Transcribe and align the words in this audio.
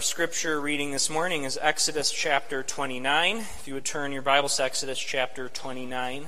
Our 0.00 0.02
scripture 0.04 0.58
reading 0.62 0.92
this 0.92 1.10
morning 1.10 1.44
is 1.44 1.58
Exodus 1.60 2.10
chapter 2.10 2.62
29. 2.62 3.36
If 3.36 3.68
you 3.68 3.74
would 3.74 3.84
turn 3.84 4.12
your 4.12 4.22
Bibles 4.22 4.56
to 4.56 4.64
Exodus 4.64 4.98
chapter 4.98 5.50
29. 5.50 6.26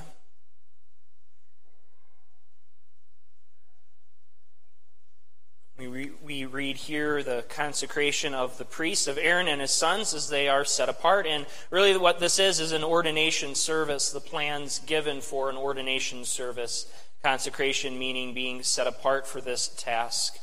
We, 5.79 5.87
re- 5.87 6.11
we 6.23 6.45
read 6.45 6.77
here 6.77 7.23
the 7.23 7.45
consecration 7.49 8.35
of 8.35 8.59
the 8.59 8.65
priests 8.65 9.07
of 9.07 9.17
Aaron 9.17 9.47
and 9.47 9.59
his 9.59 9.71
sons 9.71 10.13
as 10.13 10.29
they 10.29 10.47
are 10.47 10.65
set 10.65 10.87
apart. 10.87 11.25
And 11.25 11.47
really, 11.71 11.97
what 11.97 12.19
this 12.19 12.37
is 12.37 12.59
is 12.59 12.73
an 12.73 12.83
ordination 12.83 13.55
service, 13.55 14.11
the 14.11 14.19
plans 14.19 14.81
given 14.85 15.19
for 15.19 15.49
an 15.49 15.57
ordination 15.57 16.25
service. 16.25 16.85
Consecration 17.23 17.97
meaning 17.97 18.35
being 18.35 18.61
set 18.61 18.85
apart 18.85 19.25
for 19.25 19.41
this 19.41 19.67
task. 19.69 20.37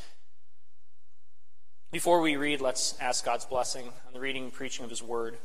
Before 1.92 2.20
we 2.20 2.36
read, 2.36 2.60
let's 2.60 2.94
ask 3.00 3.24
God's 3.24 3.44
blessing 3.44 3.88
on 4.06 4.12
the 4.12 4.20
reading 4.20 4.44
and 4.44 4.52
preaching 4.52 4.84
of 4.84 4.90
His 4.90 5.02
Word. 5.02 5.38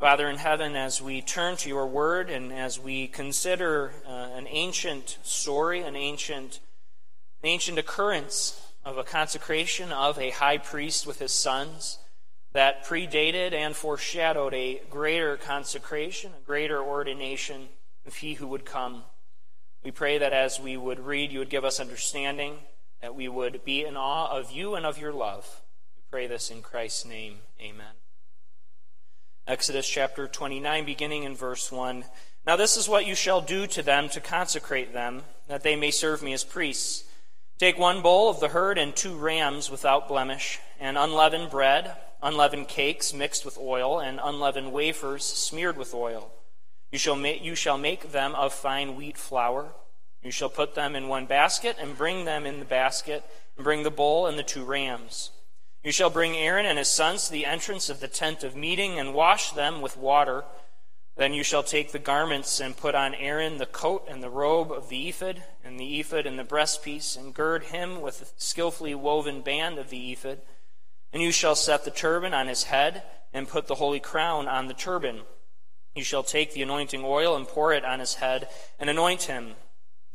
Father 0.00 0.28
in 0.28 0.38
heaven, 0.38 0.74
as 0.74 1.00
we 1.00 1.22
turn 1.22 1.56
to 1.58 1.68
your 1.68 1.86
Word 1.86 2.30
and 2.30 2.52
as 2.52 2.80
we 2.80 3.06
consider 3.06 3.92
uh, 4.04 4.10
an 4.10 4.48
ancient 4.48 5.18
story, 5.22 5.82
an 5.82 5.94
ancient, 5.94 6.58
an 7.44 7.48
ancient 7.48 7.78
occurrence 7.78 8.60
of 8.84 8.98
a 8.98 9.04
consecration 9.04 9.92
of 9.92 10.18
a 10.18 10.30
high 10.30 10.58
priest 10.58 11.06
with 11.06 11.20
his 11.20 11.30
sons 11.30 12.00
that 12.52 12.84
predated 12.84 13.52
and 13.52 13.76
foreshadowed 13.76 14.52
a 14.52 14.82
greater 14.90 15.36
consecration, 15.36 16.32
a 16.36 16.44
greater 16.44 16.82
ordination 16.82 17.68
of 18.04 18.16
He 18.16 18.34
who 18.34 18.48
would 18.48 18.64
come. 18.64 19.04
We 19.84 19.92
pray 19.92 20.18
that 20.18 20.32
as 20.32 20.58
we 20.58 20.76
would 20.76 20.98
read, 20.98 21.30
you 21.30 21.38
would 21.38 21.50
give 21.50 21.64
us 21.64 21.78
understanding 21.78 22.56
that 23.04 23.14
we 23.14 23.28
would 23.28 23.62
be 23.66 23.84
in 23.84 23.98
awe 23.98 24.34
of 24.34 24.50
you 24.50 24.74
and 24.74 24.86
of 24.86 24.96
your 24.96 25.12
love. 25.12 25.60
We 25.94 26.00
pray 26.10 26.26
this 26.26 26.50
in 26.50 26.62
Christ's 26.62 27.04
name. 27.04 27.36
Amen. 27.60 27.92
Exodus 29.46 29.86
chapter 29.86 30.26
29, 30.26 30.86
beginning 30.86 31.24
in 31.24 31.36
verse 31.36 31.70
1. 31.70 32.06
Now 32.46 32.56
this 32.56 32.78
is 32.78 32.88
what 32.88 33.06
you 33.06 33.14
shall 33.14 33.42
do 33.42 33.66
to 33.66 33.82
them 33.82 34.08
to 34.08 34.22
consecrate 34.22 34.94
them, 34.94 35.24
that 35.48 35.62
they 35.62 35.76
may 35.76 35.90
serve 35.90 36.22
me 36.22 36.32
as 36.32 36.44
priests. 36.44 37.04
Take 37.58 37.78
one 37.78 38.00
bull 38.00 38.30
of 38.30 38.40
the 38.40 38.48
herd 38.48 38.78
and 38.78 38.96
two 38.96 39.14
rams 39.14 39.70
without 39.70 40.08
blemish, 40.08 40.58
and 40.80 40.96
unleavened 40.96 41.50
bread, 41.50 41.94
unleavened 42.22 42.68
cakes 42.68 43.12
mixed 43.12 43.44
with 43.44 43.58
oil, 43.58 44.00
and 44.00 44.18
unleavened 44.24 44.72
wafers 44.72 45.24
smeared 45.26 45.76
with 45.76 45.92
oil. 45.92 46.32
You 46.90 46.98
shall, 46.98 47.16
make, 47.16 47.44
you 47.44 47.54
shall 47.54 47.76
make 47.76 48.12
them 48.12 48.34
of 48.34 48.54
fine 48.54 48.96
wheat 48.96 49.18
flour. 49.18 49.74
You 50.24 50.30
shall 50.30 50.48
put 50.48 50.74
them 50.74 50.96
in 50.96 51.06
one 51.08 51.26
basket, 51.26 51.76
and 51.78 51.96
bring 51.96 52.24
them 52.24 52.46
in 52.46 52.58
the 52.58 52.64
basket, 52.64 53.22
and 53.56 53.62
bring 53.62 53.82
the 53.82 53.90
bull 53.90 54.26
and 54.26 54.38
the 54.38 54.42
two 54.42 54.64
rams. 54.64 55.30
You 55.84 55.92
shall 55.92 56.08
bring 56.08 56.34
Aaron 56.34 56.64
and 56.64 56.78
his 56.78 56.88
sons 56.88 57.26
to 57.26 57.32
the 57.32 57.44
entrance 57.44 57.90
of 57.90 58.00
the 58.00 58.08
tent 58.08 58.42
of 58.42 58.56
meeting, 58.56 58.98
and 58.98 59.12
wash 59.12 59.52
them 59.52 59.82
with 59.82 59.98
water. 59.98 60.44
Then 61.16 61.34
you 61.34 61.44
shall 61.44 61.62
take 61.62 61.92
the 61.92 61.98
garments, 61.98 62.58
and 62.58 62.74
put 62.74 62.94
on 62.94 63.14
Aaron 63.14 63.58
the 63.58 63.66
coat 63.66 64.06
and 64.08 64.22
the 64.22 64.30
robe 64.30 64.72
of 64.72 64.88
the 64.88 65.10
ephod, 65.10 65.44
and 65.62 65.78
the 65.78 66.00
ephod 66.00 66.24
and 66.24 66.38
the 66.38 66.42
breastpiece, 66.42 67.18
and 67.18 67.34
gird 67.34 67.64
him 67.64 68.00
with 68.00 68.20
the 68.20 68.28
skillfully 68.38 68.94
woven 68.94 69.42
band 69.42 69.78
of 69.78 69.90
the 69.90 70.10
ephod. 70.10 70.40
And 71.12 71.22
you 71.22 71.32
shall 71.32 71.54
set 71.54 71.84
the 71.84 71.90
turban 71.90 72.32
on 72.32 72.48
his 72.48 72.64
head, 72.64 73.02
and 73.34 73.46
put 73.46 73.66
the 73.66 73.74
holy 73.74 74.00
crown 74.00 74.48
on 74.48 74.68
the 74.68 74.74
turban. 74.74 75.20
You 75.94 76.02
shall 76.02 76.22
take 76.22 76.54
the 76.54 76.62
anointing 76.62 77.02
oil 77.04 77.36
and 77.36 77.46
pour 77.46 77.74
it 77.74 77.84
on 77.84 78.00
his 78.00 78.14
head, 78.14 78.48
and 78.80 78.88
anoint 78.88 79.24
him. 79.24 79.56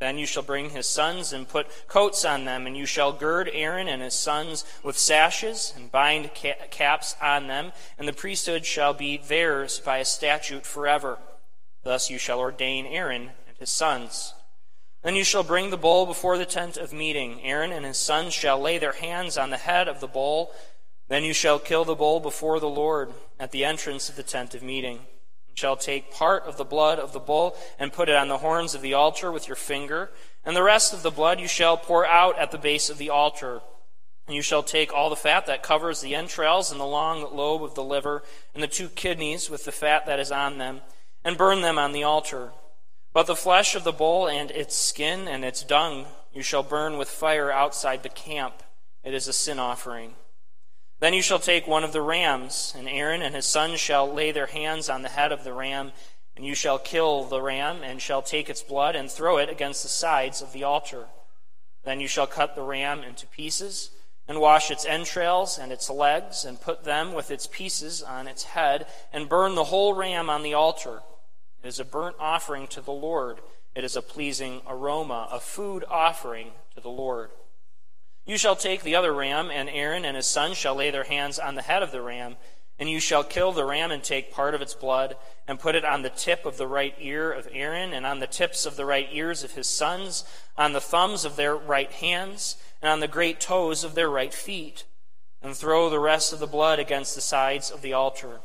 Then 0.00 0.16
you 0.16 0.24
shall 0.24 0.42
bring 0.42 0.70
his 0.70 0.88
sons 0.88 1.30
and 1.34 1.46
put 1.46 1.86
coats 1.86 2.24
on 2.24 2.46
them, 2.46 2.66
and 2.66 2.74
you 2.74 2.86
shall 2.86 3.12
gird 3.12 3.50
Aaron 3.52 3.86
and 3.86 4.00
his 4.00 4.14
sons 4.14 4.64
with 4.82 4.96
sashes 4.96 5.74
and 5.76 5.92
bind 5.92 6.30
caps 6.34 7.14
on 7.20 7.48
them, 7.48 7.72
and 7.98 8.08
the 8.08 8.14
priesthood 8.14 8.64
shall 8.64 8.94
be 8.94 9.18
theirs 9.18 9.78
by 9.78 9.98
a 9.98 10.04
statute 10.06 10.64
forever. 10.64 11.18
Thus 11.84 12.08
you 12.08 12.16
shall 12.16 12.40
ordain 12.40 12.86
Aaron 12.86 13.30
and 13.46 13.58
his 13.58 13.68
sons. 13.68 14.32
Then 15.02 15.16
you 15.16 15.24
shall 15.24 15.42
bring 15.42 15.68
the 15.68 15.76
bull 15.76 16.06
before 16.06 16.38
the 16.38 16.46
tent 16.46 16.78
of 16.78 16.94
meeting. 16.94 17.42
Aaron 17.42 17.70
and 17.70 17.84
his 17.84 17.98
sons 17.98 18.32
shall 18.32 18.58
lay 18.58 18.78
their 18.78 18.92
hands 18.92 19.36
on 19.36 19.50
the 19.50 19.58
head 19.58 19.86
of 19.86 20.00
the 20.00 20.08
bull. 20.08 20.50
Then 21.08 21.24
you 21.24 21.34
shall 21.34 21.58
kill 21.58 21.84
the 21.84 21.94
bull 21.94 22.20
before 22.20 22.58
the 22.58 22.70
Lord 22.70 23.12
at 23.38 23.52
the 23.52 23.66
entrance 23.66 24.08
of 24.08 24.16
the 24.16 24.22
tent 24.22 24.54
of 24.54 24.62
meeting 24.62 25.00
shall 25.54 25.76
take 25.76 26.12
part 26.12 26.44
of 26.44 26.56
the 26.56 26.64
blood 26.64 26.98
of 26.98 27.12
the 27.12 27.20
bull 27.20 27.56
and 27.78 27.92
put 27.92 28.08
it 28.08 28.16
on 28.16 28.28
the 28.28 28.38
horns 28.38 28.74
of 28.74 28.82
the 28.82 28.94
altar 28.94 29.30
with 29.30 29.48
your 29.48 29.56
finger, 29.56 30.10
and 30.44 30.56
the 30.56 30.62
rest 30.62 30.92
of 30.92 31.02
the 31.02 31.10
blood 31.10 31.40
you 31.40 31.48
shall 31.48 31.76
pour 31.76 32.06
out 32.06 32.38
at 32.38 32.50
the 32.50 32.58
base 32.58 32.88
of 32.90 32.98
the 32.98 33.10
altar. 33.10 33.60
And 34.26 34.36
you 34.36 34.42
shall 34.42 34.62
take 34.62 34.92
all 34.92 35.10
the 35.10 35.16
fat 35.16 35.46
that 35.46 35.62
covers 35.62 36.00
the 36.00 36.14
entrails 36.14 36.70
and 36.70 36.80
the 36.80 36.84
long 36.84 37.34
lobe 37.36 37.64
of 37.64 37.74
the 37.74 37.84
liver, 37.84 38.22
and 38.54 38.62
the 38.62 38.68
two 38.68 38.88
kidneys 38.88 39.50
with 39.50 39.64
the 39.64 39.72
fat 39.72 40.06
that 40.06 40.20
is 40.20 40.30
on 40.30 40.58
them, 40.58 40.80
and 41.24 41.36
burn 41.36 41.62
them 41.62 41.78
on 41.78 41.92
the 41.92 42.04
altar. 42.04 42.52
But 43.12 43.26
the 43.26 43.36
flesh 43.36 43.74
of 43.74 43.84
the 43.84 43.92
bull 43.92 44.28
and 44.28 44.50
its 44.50 44.76
skin 44.76 45.26
and 45.26 45.44
its 45.44 45.62
dung 45.64 46.06
you 46.32 46.42
shall 46.42 46.62
burn 46.62 46.96
with 46.96 47.08
fire 47.08 47.50
outside 47.50 48.02
the 48.02 48.08
camp. 48.08 48.62
It 49.02 49.14
is 49.14 49.26
a 49.26 49.32
sin 49.32 49.58
offering. 49.58 50.14
Then 51.00 51.14
you 51.14 51.22
shall 51.22 51.38
take 51.38 51.66
one 51.66 51.82
of 51.82 51.92
the 51.92 52.02
rams, 52.02 52.74
and 52.76 52.86
Aaron 52.86 53.22
and 53.22 53.34
his 53.34 53.46
sons 53.46 53.80
shall 53.80 54.12
lay 54.12 54.32
their 54.32 54.46
hands 54.46 54.90
on 54.90 55.00
the 55.00 55.08
head 55.08 55.32
of 55.32 55.44
the 55.44 55.54
ram, 55.54 55.92
and 56.36 56.44
you 56.44 56.54
shall 56.54 56.78
kill 56.78 57.24
the 57.24 57.40
ram, 57.40 57.82
and 57.82 58.02
shall 58.02 58.20
take 58.20 58.50
its 58.50 58.62
blood 58.62 58.94
and 58.94 59.10
throw 59.10 59.38
it 59.38 59.48
against 59.48 59.82
the 59.82 59.88
sides 59.88 60.42
of 60.42 60.52
the 60.52 60.62
altar. 60.62 61.06
Then 61.84 62.00
you 62.00 62.06
shall 62.06 62.26
cut 62.26 62.54
the 62.54 62.62
ram 62.62 63.02
into 63.02 63.26
pieces, 63.26 63.90
and 64.28 64.40
wash 64.40 64.70
its 64.70 64.84
entrails 64.84 65.58
and 65.58 65.72
its 65.72 65.88
legs, 65.88 66.44
and 66.44 66.60
put 66.60 66.84
them 66.84 67.14
with 67.14 67.30
its 67.30 67.46
pieces 67.46 68.02
on 68.02 68.28
its 68.28 68.44
head, 68.44 68.86
and 69.10 69.28
burn 69.28 69.54
the 69.54 69.64
whole 69.64 69.94
ram 69.94 70.28
on 70.28 70.42
the 70.42 70.54
altar. 70.54 71.00
It 71.64 71.66
is 71.66 71.80
a 71.80 71.84
burnt 71.84 72.16
offering 72.20 72.66
to 72.68 72.82
the 72.82 72.92
Lord. 72.92 73.40
It 73.74 73.84
is 73.84 73.96
a 73.96 74.02
pleasing 74.02 74.60
aroma, 74.66 75.28
a 75.32 75.40
food 75.40 75.82
offering 75.88 76.50
to 76.74 76.80
the 76.82 76.90
Lord. 76.90 77.30
You 78.26 78.36
shall 78.36 78.56
take 78.56 78.82
the 78.82 78.94
other 78.94 79.12
ram, 79.12 79.50
and 79.50 79.68
Aaron 79.68 80.04
and 80.04 80.16
his 80.16 80.26
sons 80.26 80.56
shall 80.56 80.74
lay 80.74 80.90
their 80.90 81.04
hands 81.04 81.38
on 81.38 81.54
the 81.54 81.62
head 81.62 81.82
of 81.82 81.90
the 81.90 82.02
ram, 82.02 82.36
and 82.78 82.88
you 82.88 83.00
shall 83.00 83.24
kill 83.24 83.52
the 83.52 83.64
ram 83.64 83.90
and 83.90 84.02
take 84.02 84.32
part 84.32 84.54
of 84.54 84.62
its 84.62 84.74
blood, 84.74 85.16
and 85.46 85.58
put 85.58 85.74
it 85.74 85.84
on 85.84 86.02
the 86.02 86.10
tip 86.10 86.46
of 86.46 86.56
the 86.56 86.66
right 86.66 86.94
ear 86.98 87.32
of 87.32 87.48
Aaron, 87.52 87.92
and 87.92 88.06
on 88.06 88.20
the 88.20 88.26
tips 88.26 88.66
of 88.66 88.76
the 88.76 88.86
right 88.86 89.08
ears 89.12 89.42
of 89.42 89.52
his 89.52 89.68
sons, 89.68 90.24
on 90.56 90.72
the 90.72 90.80
thumbs 90.80 91.24
of 91.24 91.36
their 91.36 91.56
right 91.56 91.90
hands, 91.92 92.56
and 92.80 92.90
on 92.90 93.00
the 93.00 93.08
great 93.08 93.40
toes 93.40 93.84
of 93.84 93.94
their 93.94 94.08
right 94.08 94.32
feet, 94.32 94.84
and 95.42 95.56
throw 95.56 95.90
the 95.90 95.98
rest 95.98 96.32
of 96.32 96.38
the 96.38 96.46
blood 96.46 96.78
against 96.78 97.14
the 97.14 97.20
sides 97.20 97.70
of 97.70 97.82
the 97.82 97.92
altar. 97.92 98.40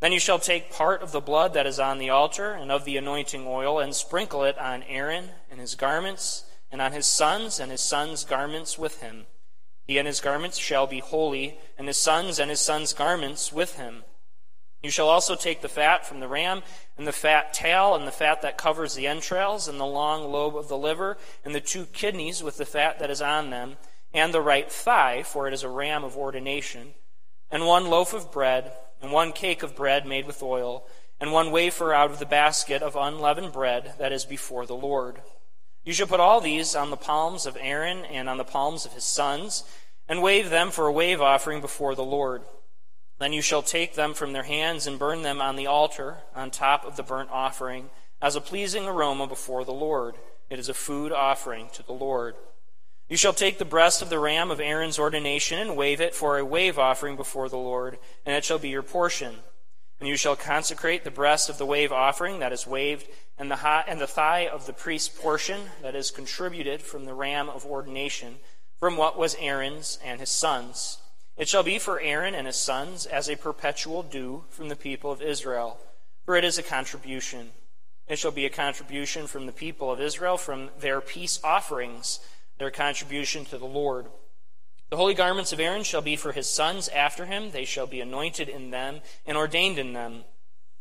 Then 0.00 0.12
you 0.12 0.20
shall 0.20 0.38
take 0.38 0.72
part 0.72 1.02
of 1.02 1.12
the 1.12 1.20
blood 1.20 1.52
that 1.52 1.66
is 1.66 1.78
on 1.78 1.98
the 1.98 2.10
altar, 2.10 2.52
and 2.52 2.70
of 2.70 2.84
the 2.84 2.96
anointing 2.96 3.46
oil, 3.46 3.78
and 3.78 3.94
sprinkle 3.94 4.44
it 4.44 4.58
on 4.58 4.82
Aaron 4.84 5.30
and 5.50 5.60
his 5.60 5.74
garments 5.74 6.44
and 6.70 6.80
on 6.80 6.92
his 6.92 7.06
sons 7.06 7.58
and 7.58 7.70
his 7.70 7.80
sons' 7.80 8.24
garments 8.24 8.78
with 8.78 9.00
him. 9.00 9.26
He 9.86 9.98
and 9.98 10.06
his 10.06 10.20
garments 10.20 10.58
shall 10.58 10.86
be 10.86 11.00
holy, 11.00 11.58
and 11.76 11.88
his 11.88 11.96
sons 11.96 12.38
and 12.38 12.48
his 12.48 12.60
sons' 12.60 12.92
garments 12.92 13.52
with 13.52 13.76
him. 13.76 14.04
You 14.82 14.90
shall 14.90 15.08
also 15.08 15.34
take 15.34 15.60
the 15.60 15.68
fat 15.68 16.06
from 16.06 16.20
the 16.20 16.28
ram, 16.28 16.62
and 16.96 17.06
the 17.06 17.12
fat 17.12 17.52
tail, 17.52 17.94
and 17.94 18.06
the 18.06 18.12
fat 18.12 18.40
that 18.42 18.56
covers 18.56 18.94
the 18.94 19.06
entrails, 19.06 19.68
and 19.68 19.78
the 19.78 19.84
long 19.84 20.30
lobe 20.30 20.56
of 20.56 20.68
the 20.68 20.78
liver, 20.78 21.18
and 21.44 21.54
the 21.54 21.60
two 21.60 21.86
kidneys 21.86 22.42
with 22.42 22.56
the 22.56 22.64
fat 22.64 22.98
that 22.98 23.10
is 23.10 23.20
on 23.20 23.50
them, 23.50 23.76
and 24.14 24.32
the 24.32 24.40
right 24.40 24.70
thigh, 24.70 25.22
for 25.22 25.46
it 25.46 25.54
is 25.54 25.62
a 25.62 25.68
ram 25.68 26.02
of 26.02 26.16
ordination, 26.16 26.94
and 27.50 27.66
one 27.66 27.90
loaf 27.90 28.14
of 28.14 28.32
bread, 28.32 28.72
and 29.02 29.12
one 29.12 29.32
cake 29.32 29.62
of 29.62 29.76
bread 29.76 30.06
made 30.06 30.26
with 30.26 30.42
oil, 30.42 30.86
and 31.20 31.32
one 31.32 31.50
wafer 31.50 31.92
out 31.92 32.10
of 32.10 32.18
the 32.18 32.26
basket 32.26 32.82
of 32.82 32.96
unleavened 32.96 33.52
bread 33.52 33.94
that 33.98 34.12
is 34.12 34.24
before 34.24 34.64
the 34.64 34.74
Lord. 34.74 35.20
You 35.84 35.92
shall 35.92 36.06
put 36.06 36.20
all 36.20 36.40
these 36.40 36.74
on 36.74 36.90
the 36.90 36.96
palms 36.96 37.46
of 37.46 37.56
Aaron 37.60 38.04
and 38.04 38.28
on 38.28 38.36
the 38.36 38.44
palms 38.44 38.84
of 38.84 38.92
his 38.92 39.04
sons, 39.04 39.64
and 40.08 40.22
wave 40.22 40.50
them 40.50 40.70
for 40.70 40.86
a 40.86 40.92
wave 40.92 41.20
offering 41.20 41.60
before 41.60 41.94
the 41.94 42.04
Lord. 42.04 42.42
Then 43.18 43.32
you 43.32 43.42
shall 43.42 43.62
take 43.62 43.94
them 43.94 44.14
from 44.14 44.32
their 44.32 44.42
hands 44.44 44.86
and 44.86 44.98
burn 44.98 45.22
them 45.22 45.40
on 45.40 45.56
the 45.56 45.66
altar 45.66 46.18
on 46.34 46.50
top 46.50 46.84
of 46.84 46.96
the 46.96 47.02
burnt 47.02 47.30
offering 47.30 47.90
as 48.20 48.34
a 48.34 48.40
pleasing 48.40 48.86
aroma 48.86 49.26
before 49.26 49.64
the 49.64 49.72
Lord. 49.72 50.16
It 50.48 50.58
is 50.58 50.68
a 50.68 50.74
food 50.74 51.12
offering 51.12 51.68
to 51.74 51.82
the 51.82 51.92
Lord. 51.92 52.34
You 53.08 53.16
shall 53.16 53.32
take 53.32 53.58
the 53.58 53.64
breast 53.64 54.02
of 54.02 54.08
the 54.08 54.18
ram 54.18 54.50
of 54.50 54.60
Aaron's 54.60 54.98
ordination 54.98 55.58
and 55.58 55.76
wave 55.76 56.00
it 56.00 56.14
for 56.14 56.38
a 56.38 56.44
wave 56.44 56.78
offering 56.78 57.16
before 57.16 57.48
the 57.48 57.58
Lord, 57.58 57.98
and 58.24 58.36
it 58.36 58.44
shall 58.44 58.58
be 58.58 58.68
your 58.68 58.82
portion. 58.82 59.36
And 60.00 60.08
you 60.08 60.16
shall 60.16 60.34
consecrate 60.34 61.04
the 61.04 61.10
breast 61.10 61.50
of 61.50 61.58
the 61.58 61.66
wave 61.66 61.92
offering 61.92 62.38
that 62.38 62.52
is 62.52 62.66
waved, 62.66 63.06
and 63.38 63.50
the, 63.50 63.56
high, 63.56 63.84
and 63.86 64.00
the 64.00 64.06
thigh 64.06 64.48
of 64.48 64.66
the 64.66 64.72
priest's 64.72 65.08
portion 65.08 65.60
that 65.82 65.94
is 65.94 66.10
contributed 66.10 66.80
from 66.80 67.04
the 67.04 67.14
ram 67.14 67.50
of 67.50 67.66
ordination, 67.66 68.36
from 68.78 68.96
what 68.96 69.18
was 69.18 69.36
Aaron's 69.38 69.98
and 70.02 70.18
his 70.18 70.30
sons. 70.30 70.98
It 71.36 71.48
shall 71.48 71.62
be 71.62 71.78
for 71.78 72.00
Aaron 72.00 72.34
and 72.34 72.46
his 72.46 72.56
sons 72.56 73.06
as 73.06 73.28
a 73.28 73.36
perpetual 73.36 74.02
due 74.02 74.44
from 74.48 74.68
the 74.68 74.76
people 74.76 75.12
of 75.12 75.22
Israel, 75.22 75.78
for 76.24 76.34
it 76.34 76.44
is 76.44 76.58
a 76.58 76.62
contribution. 76.62 77.50
It 78.08 78.18
shall 78.18 78.30
be 78.30 78.44
a 78.46 78.50
contribution 78.50 79.26
from 79.26 79.46
the 79.46 79.52
people 79.52 79.92
of 79.92 80.00
Israel 80.00 80.36
from 80.36 80.70
their 80.80 81.00
peace 81.00 81.40
offerings, 81.44 82.20
their 82.58 82.70
contribution 82.70 83.44
to 83.46 83.58
the 83.58 83.66
Lord. 83.66 84.06
The 84.90 84.96
holy 84.96 85.14
garments 85.14 85.52
of 85.52 85.60
Aaron 85.60 85.84
shall 85.84 86.02
be 86.02 86.16
for 86.16 86.32
his 86.32 86.48
sons 86.48 86.88
after 86.88 87.26
him. 87.26 87.52
They 87.52 87.64
shall 87.64 87.86
be 87.86 88.00
anointed 88.00 88.48
in 88.48 88.70
them 88.70 89.02
and 89.24 89.38
ordained 89.38 89.78
in 89.78 89.92
them. 89.92 90.24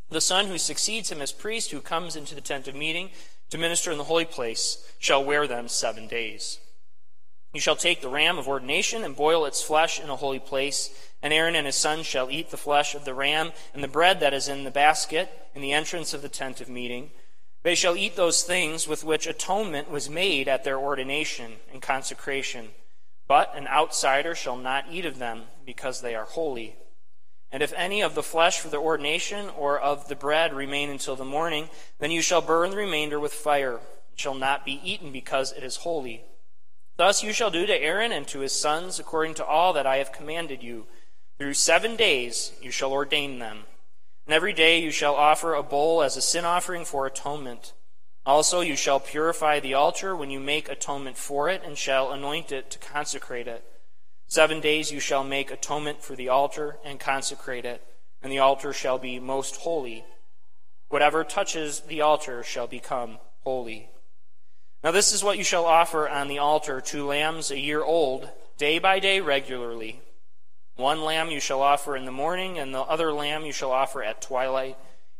The 0.10 0.20
son 0.20 0.48
who 0.48 0.58
succeeds 0.58 1.12
him 1.12 1.22
as 1.22 1.32
priest, 1.32 1.70
who 1.70 1.80
comes 1.80 2.16
into 2.16 2.34
the 2.34 2.42
tent 2.42 2.68
of 2.68 2.74
meeting 2.74 3.12
to 3.52 3.60
minister 3.60 3.92
in 3.92 4.00
the 4.00 4.06
holy 4.06 4.26
place, 4.26 4.92
shall 4.98 5.24
wear 5.24 5.46
them 5.46 5.68
seven 5.68 6.08
days. 6.08 6.58
You 7.54 7.62
shall 7.62 7.76
take 7.76 8.02
the 8.02 8.10
ram 8.10 8.40
of 8.40 8.48
ordination 8.48 9.04
and 9.04 9.16
boil 9.16 9.46
its 9.46 9.62
flesh 9.62 10.00
in 10.00 10.10
a 10.10 10.16
holy 10.16 10.40
place, 10.40 10.90
and 11.22 11.32
Aaron 11.32 11.56
and 11.56 11.68
his 11.68 11.76
sons 11.76 12.08
shall 12.08 12.32
eat 12.32 12.50
the 12.50 12.58
flesh 12.58 12.96
of 12.96 13.06
the 13.06 13.14
ram 13.14 13.52
and 13.76 13.84
the 13.84 13.88
bread 13.88 14.20
that 14.22 14.34
is 14.34 14.48
in 14.48 14.64
the 14.64 14.72
basket 14.72 15.30
in 15.54 15.62
the 15.62 15.74
entrance 15.74 16.16
of 16.16 16.24
the 16.24 16.30
tent 16.30 16.62
of 16.62 16.70
meeting. 16.70 17.12
They 17.62 17.76
shall 17.76 17.96
eat 17.96 18.16
those 18.16 18.42
things 18.42 18.88
with 18.88 19.04
which 19.04 19.28
atonement 19.28 19.92
was 19.92 20.10
made 20.10 20.48
at 20.48 20.64
their 20.64 20.80
ordination 20.80 21.58
and 21.72 21.80
consecration 21.80 22.70
but 23.30 23.56
an 23.56 23.68
outsider 23.68 24.36
shall 24.36 24.58
not 24.58 24.86
eat 24.92 25.06
of 25.06 25.20
them, 25.20 25.44
because 25.66 26.02
they 26.02 26.16
are 26.16 26.26
holy. 26.26 26.76
And 27.52 27.64
if 27.64 27.72
any 27.78 28.02
of 28.02 28.16
the 28.16 28.24
flesh 28.24 28.60
for 28.60 28.68
the 28.68 28.78
ordination 28.78 29.50
or 29.58 29.80
of 29.80 30.10
the 30.10 30.16
bread 30.16 30.54
remain 30.54 30.90
until 30.90 31.16
the 31.16 31.24
morning, 31.24 31.70
then 32.00 32.12
you 32.12 32.22
shall 32.22 32.42
burn 32.42 32.72
the 32.72 32.78
remainder 32.78 33.20
with 33.20 33.32
fire. 33.32 33.76
It 34.12 34.20
shall 34.20 34.34
not 34.34 34.66
be 34.66 34.82
eaten, 34.84 35.12
because 35.12 35.54
it 35.54 35.64
is 35.64 35.78
holy. 35.78 36.24
Thus 36.98 37.24
you 37.24 37.32
shall 37.32 37.50
do 37.50 37.66
to 37.66 37.82
Aaron 37.82 38.12
and 38.12 38.28
to 38.28 38.40
his 38.40 38.52
sons 38.52 39.00
according 39.00 39.36
to 39.36 39.46
all 39.46 39.72
that 39.74 39.88
I 39.88 39.98
have 39.98 40.12
commanded 40.12 40.62
you. 40.62 40.88
Through 41.38 41.54
seven 41.54 41.96
days 41.96 42.52
you 42.62 42.72
shall 42.72 42.92
ordain 42.92 43.40
them. 43.40 43.60
And 44.26 44.34
every 44.34 44.54
day 44.54 44.82
you 44.82 44.92
shall 44.92 45.16
offer 45.16 45.54
a 45.54 45.64
bull 45.64 46.02
as 46.04 46.18
a 46.18 46.22
sin 46.22 46.46
offering 46.46 46.84
for 46.84 47.06
atonement. 47.06 47.74
Also, 48.26 48.62
you 48.62 48.76
shall 48.76 49.00
purify 49.00 49.60
the 49.60 49.74
altar 49.74 50.16
when 50.16 50.30
you 50.30 50.40
make 50.40 50.70
atonement 50.70 51.18
for 51.18 51.50
it, 51.50 51.62
and 51.66 51.78
shall 51.78 52.12
anoint 52.12 52.52
it 52.52 52.70
to 52.70 52.80
consecrate 52.80 53.48
it. 53.48 53.64
Seven 54.28 54.60
days 54.60 54.92
you 54.92 55.00
shall 55.00 55.24
make 55.24 55.50
atonement 55.50 56.04
for 56.04 56.16
the 56.16 56.30
altar 56.30 56.78
and 56.86 57.00
consecrate 57.00 57.66
it, 57.66 57.84
and 58.22 58.32
the 58.32 58.40
altar 58.40 58.74
shall 58.74 59.00
be 59.00 59.20
most 59.20 59.56
holy. 59.58 60.06
Whatever 60.90 61.24
touches 61.24 61.80
the 61.82 62.02
altar 62.02 62.44
shall 62.44 62.68
become 62.68 63.18
holy. 63.44 63.90
Now, 64.84 64.92
this 64.92 65.12
is 65.12 65.24
what 65.24 65.38
you 65.38 65.44
shall 65.44 65.66
offer 65.66 66.08
on 66.08 66.28
the 66.28 66.38
altar 66.38 66.80
two 66.80 67.06
lambs 67.06 67.52
a 67.52 67.60
year 67.60 67.84
old, 67.84 68.30
day 68.58 68.80
by 68.80 69.00
day 69.00 69.20
regularly. 69.20 70.02
One 70.76 71.02
lamb 71.02 71.30
you 71.30 71.40
shall 71.40 71.62
offer 71.62 71.98
in 71.98 72.06
the 72.06 72.12
morning, 72.12 72.58
and 72.58 72.74
the 72.74 72.82
other 72.82 73.12
lamb 73.12 73.46
you 73.46 73.52
shall 73.52 73.72
offer 73.72 74.04
at 74.04 74.22
twilight. 74.22 74.78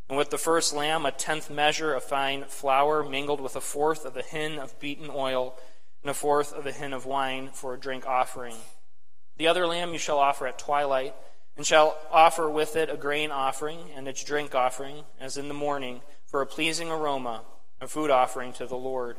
And 0.10 0.18
with 0.18 0.32
the 0.32 0.40
first 0.40 0.74
lamb, 0.74 1.06
a 1.06 1.12
tenth 1.12 1.52
measure 1.52 1.94
of 1.94 2.04
fine 2.04 2.46
flour 2.46 3.08
mingled 3.08 3.40
with 3.40 3.56
a 3.56 3.62
fourth 3.62 4.06
of 4.06 4.18
a 4.18 4.24
hin 4.24 4.58
of 4.58 4.80
beaten 4.80 5.10
oil, 5.14 5.56
and 6.02 6.10
a 6.10 6.16
fourth 6.16 6.52
of 6.52 6.66
a 6.66 6.72
hin 6.72 6.94
of 6.94 7.06
wine 7.06 7.50
for 7.54 7.76
a 7.76 7.80
drink 7.80 8.08
offering. 8.08 8.56
The 9.38 9.48
other 9.48 9.68
lamb 9.68 9.94
you 9.94 10.00
shall 10.00 10.18
offer 10.18 10.48
at 10.48 10.58
twilight, 10.58 11.14
and 11.56 11.66
shall 11.66 11.98
offer 12.12 12.50
with 12.50 12.76
it 12.76 12.90
a 12.90 12.98
grain 12.98 13.32
offering 13.32 13.80
and 13.96 14.08
its 14.08 14.24
drink 14.24 14.56
offering, 14.56 15.04
as 15.20 15.38
in 15.38 15.48
the 15.48 15.54
morning, 15.54 16.02
for 16.26 16.42
a 16.42 16.48
pleasing 16.48 16.90
aroma, 16.90 17.44
a 17.80 17.88
food 17.88 18.10
offering 18.10 18.52
to 18.54 18.66
the 18.66 18.78
Lord. 18.78 19.18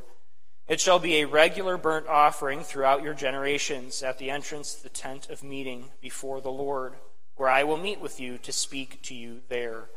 It 0.66 0.80
shall 0.80 0.98
be 0.98 1.16
a 1.16 1.26
regular 1.26 1.76
burnt 1.76 2.06
offering 2.08 2.62
throughout 2.62 3.02
your 3.02 3.14
generations 3.14 4.02
at 4.02 4.18
the 4.18 4.30
entrance 4.30 4.74
to 4.74 4.82
the 4.82 4.88
tent 4.88 5.28
of 5.28 5.42
meeting 5.42 5.90
before 6.00 6.40
the 6.40 6.50
Lord, 6.50 6.94
where 7.36 7.48
I 7.48 7.62
will 7.64 7.76
meet 7.76 8.00
with 8.00 8.18
you 8.18 8.38
to 8.38 8.52
speak 8.52 9.02
to 9.02 9.14
you 9.14 9.40
there. 9.48 9.88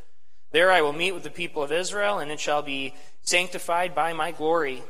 There 0.54 0.72
I 0.72 0.82
will 0.82 0.94
meet 0.94 1.14
with 1.14 1.24
the 1.24 1.32
people 1.32 1.64
of 1.64 1.72
Israel, 1.72 2.20
and 2.20 2.32
it 2.32 2.40
shall 2.40 2.62
be 2.62 2.94
sanctified 3.24 3.96
by 3.96 4.14
my 4.14 4.32
glory. 4.32 4.84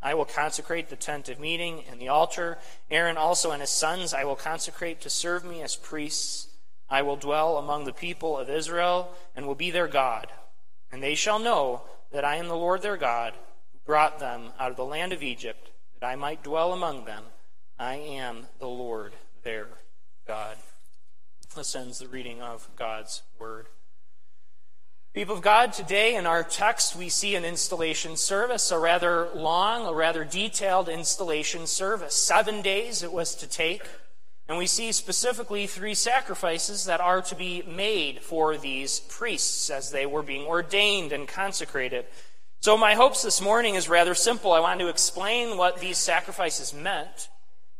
I 0.00 0.14
will 0.14 0.24
consecrate 0.24 0.88
the 0.88 0.96
tent 0.96 1.28
of 1.28 1.40
meeting 1.40 1.82
and 1.90 2.00
the 2.00 2.08
altar. 2.08 2.58
Aaron 2.88 3.16
also 3.16 3.50
and 3.50 3.60
his 3.60 3.70
sons 3.70 4.14
I 4.14 4.22
will 4.22 4.36
consecrate 4.36 5.00
to 5.00 5.10
serve 5.10 5.44
me 5.44 5.60
as 5.60 5.74
priests. 5.74 6.46
I 6.88 7.02
will 7.02 7.16
dwell 7.16 7.58
among 7.58 7.84
the 7.84 7.92
people 7.92 8.38
of 8.38 8.48
Israel 8.48 9.12
and 9.34 9.44
will 9.44 9.56
be 9.56 9.72
their 9.72 9.88
God. 9.88 10.28
And 10.92 11.02
they 11.02 11.16
shall 11.16 11.40
know 11.40 11.82
that 12.12 12.24
I 12.24 12.36
am 12.36 12.46
the 12.46 12.54
Lord 12.54 12.82
their 12.82 12.96
God, 12.96 13.34
who 13.72 13.78
brought 13.84 14.20
them 14.20 14.50
out 14.56 14.70
of 14.70 14.76
the 14.76 14.84
land 14.84 15.12
of 15.12 15.22
Egypt, 15.22 15.70
that 15.98 16.06
I 16.06 16.14
might 16.14 16.44
dwell 16.44 16.72
among 16.72 17.06
them. 17.06 17.24
I 17.76 17.94
am 17.94 18.46
the 18.60 18.68
Lord 18.68 19.14
their 19.42 19.66
God. 20.28 20.58
This 21.56 21.74
ends 21.74 21.98
the 21.98 22.06
reading 22.06 22.40
of 22.40 22.68
God's 22.76 23.22
word. 23.40 23.66
People 25.14 25.34
of 25.34 25.42
God, 25.42 25.74
today 25.74 26.14
in 26.14 26.24
our 26.24 26.42
text 26.42 26.96
we 26.96 27.10
see 27.10 27.34
an 27.34 27.44
installation 27.44 28.16
service, 28.16 28.70
a 28.70 28.78
rather 28.78 29.28
long, 29.34 29.86
a 29.86 29.92
rather 29.92 30.24
detailed 30.24 30.88
installation 30.88 31.66
service. 31.66 32.14
Seven 32.14 32.62
days 32.62 33.02
it 33.02 33.12
was 33.12 33.34
to 33.34 33.46
take. 33.46 33.82
And 34.48 34.56
we 34.56 34.66
see 34.66 34.90
specifically 34.90 35.66
three 35.66 35.92
sacrifices 35.92 36.86
that 36.86 37.02
are 37.02 37.20
to 37.20 37.34
be 37.34 37.60
made 37.60 38.22
for 38.22 38.56
these 38.56 39.00
priests 39.00 39.68
as 39.68 39.90
they 39.90 40.06
were 40.06 40.22
being 40.22 40.46
ordained 40.46 41.12
and 41.12 41.28
consecrated. 41.28 42.06
So, 42.60 42.78
my 42.78 42.94
hopes 42.94 43.22
this 43.22 43.42
morning 43.42 43.74
is 43.74 43.90
rather 43.90 44.14
simple. 44.14 44.52
I 44.52 44.60
want 44.60 44.80
to 44.80 44.88
explain 44.88 45.58
what 45.58 45.78
these 45.78 45.98
sacrifices 45.98 46.72
meant, 46.72 47.28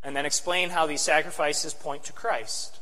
and 0.02 0.14
then 0.14 0.26
explain 0.26 0.68
how 0.68 0.86
these 0.86 1.00
sacrifices 1.00 1.72
point 1.72 2.04
to 2.04 2.12
Christ. 2.12 2.81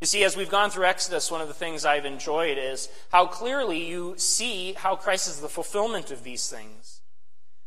You 0.00 0.06
see, 0.06 0.22
as 0.22 0.36
we've 0.36 0.50
gone 0.50 0.70
through 0.70 0.84
Exodus, 0.84 1.30
one 1.30 1.40
of 1.40 1.48
the 1.48 1.54
things 1.54 1.84
I've 1.84 2.04
enjoyed 2.04 2.56
is 2.56 2.88
how 3.10 3.26
clearly 3.26 3.84
you 3.88 4.14
see 4.16 4.74
how 4.74 4.94
Christ 4.94 5.26
is 5.26 5.40
the 5.40 5.48
fulfillment 5.48 6.12
of 6.12 6.22
these 6.22 6.48
things. 6.48 7.00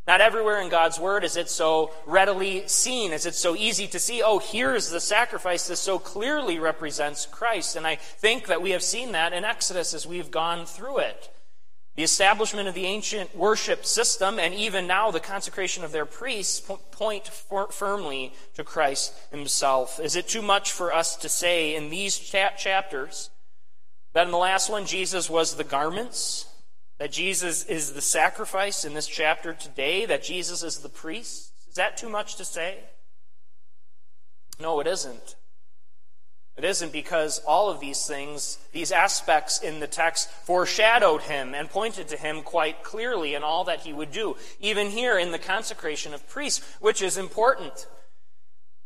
Not 0.07 0.21
everywhere 0.21 0.61
in 0.61 0.69
God's 0.69 0.99
Word 0.99 1.23
is 1.23 1.35
it 1.35 1.49
so 1.49 1.91
readily 2.05 2.67
seen, 2.67 3.11
is 3.11 3.25
it 3.25 3.35
so 3.35 3.55
easy 3.55 3.85
to 3.87 3.99
see, 3.99 4.23
oh, 4.23 4.39
here's 4.39 4.89
the 4.89 4.99
sacrifice 4.99 5.67
that 5.67 5.75
so 5.75 5.99
clearly 5.99 6.57
represents 6.57 7.25
Christ. 7.25 7.75
And 7.75 7.85
I 7.85 7.97
think 7.97 8.47
that 8.47 8.61
we 8.61 8.71
have 8.71 8.81
seen 8.81 9.11
that 9.11 9.33
in 9.33 9.45
Exodus 9.45 9.93
as 9.93 10.07
we've 10.07 10.31
gone 10.31 10.65
through 10.65 10.99
it. 10.99 11.29
The 11.95 12.03
establishment 12.03 12.69
of 12.69 12.73
the 12.73 12.85
ancient 12.85 13.35
worship 13.35 13.85
system 13.85 14.39
and 14.39 14.53
even 14.53 14.87
now 14.87 15.11
the 15.11 15.19
consecration 15.19 15.83
of 15.83 15.91
their 15.91 16.05
priests 16.05 16.61
point 16.91 17.27
firmly 17.27 18.33
to 18.55 18.63
Christ 18.63 19.13
himself. 19.29 19.99
Is 19.99 20.15
it 20.15 20.29
too 20.29 20.41
much 20.41 20.71
for 20.71 20.93
us 20.93 21.17
to 21.17 21.27
say 21.27 21.75
in 21.75 21.89
these 21.89 22.17
chapters 22.17 23.29
that 24.13 24.25
in 24.25 24.31
the 24.31 24.37
last 24.37 24.69
one 24.69 24.85
Jesus 24.85 25.29
was 25.29 25.55
the 25.55 25.65
garments, 25.65 26.47
that 26.97 27.11
Jesus 27.11 27.65
is 27.65 27.91
the 27.91 28.01
sacrifice 28.01 28.85
in 28.85 28.93
this 28.93 29.07
chapter 29.07 29.53
today, 29.53 30.05
that 30.05 30.23
Jesus 30.23 30.63
is 30.63 30.77
the 30.77 30.89
priest? 30.89 31.51
Is 31.67 31.75
that 31.75 31.97
too 31.97 32.09
much 32.09 32.35
to 32.35 32.45
say? 32.45 32.79
No, 34.59 34.79
it 34.79 34.87
isn't. 34.87 35.35
It 36.57 36.65
isn't 36.65 36.91
because 36.91 37.39
all 37.39 37.69
of 37.69 37.79
these 37.79 38.05
things, 38.05 38.59
these 38.71 38.91
aspects 38.91 39.61
in 39.61 39.79
the 39.79 39.87
text, 39.87 40.29
foreshadowed 40.29 41.21
him 41.21 41.55
and 41.55 41.69
pointed 41.69 42.09
to 42.09 42.17
him 42.17 42.43
quite 42.43 42.83
clearly 42.83 43.33
in 43.35 43.43
all 43.43 43.63
that 43.63 43.81
he 43.81 43.93
would 43.93 44.11
do, 44.11 44.35
even 44.59 44.89
here 44.89 45.17
in 45.17 45.31
the 45.31 45.39
consecration 45.39 46.13
of 46.13 46.27
priests, 46.27 46.61
which 46.79 47.01
is 47.01 47.17
important. 47.17 47.87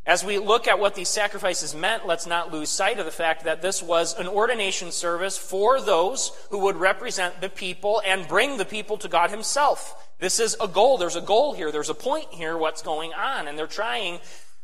As 0.05 0.23
we 0.23 0.37
look 0.37 0.67
at 0.67 0.77
what 0.77 0.93
these 0.93 1.09
sacrifices 1.09 1.73
meant, 1.73 2.05
let's 2.05 2.27
not 2.27 2.53
lose 2.53 2.69
sight 2.69 2.99
of 2.99 3.05
the 3.05 3.11
fact 3.11 3.45
that 3.45 3.63
this 3.63 3.81
was 3.81 4.13
an 4.19 4.27
ordination 4.27 4.91
service 4.91 5.35
for 5.35 5.81
those 5.81 6.31
who 6.51 6.59
would 6.59 6.75
represent 6.75 7.41
the 7.41 7.49
people 7.49 8.03
and 8.05 8.27
bring 8.27 8.57
the 8.57 8.65
people 8.65 8.97
to 8.97 9.07
God 9.07 9.31
Himself. 9.31 10.07
This 10.19 10.39
is 10.39 10.55
a 10.61 10.67
goal. 10.67 10.99
There's 10.99 11.15
a 11.15 11.21
goal 11.21 11.53
here. 11.53 11.71
There's 11.71 11.89
a 11.89 11.95
point 11.95 12.27
here, 12.29 12.55
what's 12.55 12.83
going 12.83 13.13
on. 13.13 13.47
And 13.47 13.57
they're 13.57 13.65
trying 13.65 14.19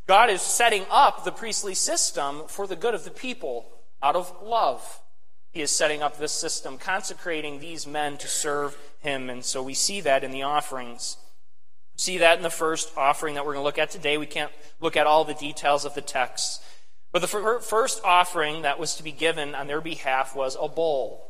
God 0.07 0.29
is 0.29 0.41
setting 0.41 0.85
up 0.89 1.23
the 1.23 1.31
priestly 1.31 1.73
system 1.73 2.43
for 2.47 2.67
the 2.67 2.75
good 2.75 2.93
of 2.93 3.03
the 3.03 3.11
people 3.11 3.65
out 4.01 4.15
of 4.15 4.33
love. 4.43 5.01
He 5.51 5.61
is 5.61 5.71
setting 5.71 6.01
up 6.01 6.17
this 6.17 6.31
system, 6.31 6.77
consecrating 6.77 7.59
these 7.59 7.85
men 7.85 8.17
to 8.17 8.27
serve 8.27 8.77
him. 8.99 9.29
And 9.29 9.43
so 9.43 9.61
we 9.61 9.73
see 9.73 10.01
that 10.01 10.23
in 10.23 10.31
the 10.31 10.43
offerings. 10.43 11.17
We 11.93 11.99
see 11.99 12.17
that 12.19 12.37
in 12.37 12.43
the 12.43 12.49
first 12.49 12.91
offering 12.97 13.35
that 13.35 13.45
we're 13.45 13.53
going 13.53 13.63
to 13.63 13.65
look 13.65 13.77
at 13.77 13.91
today. 13.91 14.17
We 14.17 14.25
can't 14.25 14.51
look 14.79 14.95
at 14.95 15.07
all 15.07 15.25
the 15.25 15.33
details 15.33 15.85
of 15.85 15.93
the 15.93 16.01
text. 16.01 16.63
But 17.11 17.21
the 17.21 17.27
first 17.27 18.01
offering 18.05 18.61
that 18.61 18.79
was 18.79 18.95
to 18.95 19.03
be 19.03 19.11
given 19.11 19.53
on 19.53 19.67
their 19.67 19.81
behalf 19.81 20.35
was 20.35 20.57
a 20.59 20.69
bull. 20.69 21.27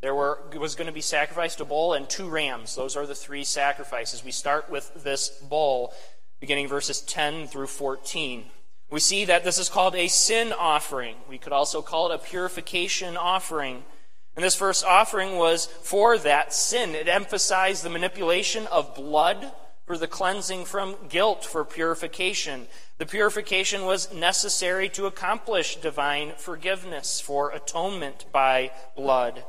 There 0.00 0.14
were, 0.16 0.40
was 0.58 0.74
going 0.74 0.88
to 0.88 0.92
be 0.92 1.00
sacrificed 1.00 1.60
a 1.60 1.64
bull 1.64 1.92
and 1.92 2.10
two 2.10 2.28
rams. 2.28 2.74
Those 2.74 2.96
are 2.96 3.06
the 3.06 3.14
three 3.14 3.44
sacrifices. 3.44 4.24
We 4.24 4.32
start 4.32 4.68
with 4.68 4.90
this 5.04 5.28
bull 5.28 5.92
beginning 6.42 6.66
verses 6.66 7.00
10 7.02 7.46
through 7.46 7.68
14. 7.68 8.46
We 8.90 8.98
see 8.98 9.24
that 9.26 9.44
this 9.44 9.58
is 9.58 9.68
called 9.68 9.94
a 9.94 10.08
sin 10.08 10.52
offering. 10.52 11.14
We 11.28 11.38
could 11.38 11.52
also 11.52 11.82
call 11.82 12.10
it 12.10 12.16
a 12.16 12.18
purification 12.18 13.16
offering. 13.16 13.84
And 14.34 14.44
this 14.44 14.56
first 14.56 14.84
offering 14.84 15.36
was 15.36 15.66
for 15.66 16.18
that 16.18 16.52
sin. 16.52 16.96
It 16.96 17.06
emphasized 17.06 17.84
the 17.84 17.90
manipulation 17.90 18.66
of 18.72 18.96
blood 18.96 19.52
for 19.86 19.96
the 19.96 20.08
cleansing 20.08 20.64
from 20.64 20.96
guilt 21.08 21.44
for 21.44 21.64
purification. 21.64 22.66
The 22.98 23.06
purification 23.06 23.84
was 23.84 24.12
necessary 24.12 24.88
to 24.90 25.06
accomplish 25.06 25.76
divine 25.76 26.32
forgiveness 26.36 27.20
for 27.20 27.52
atonement 27.52 28.24
by 28.32 28.72
blood. 28.96 29.44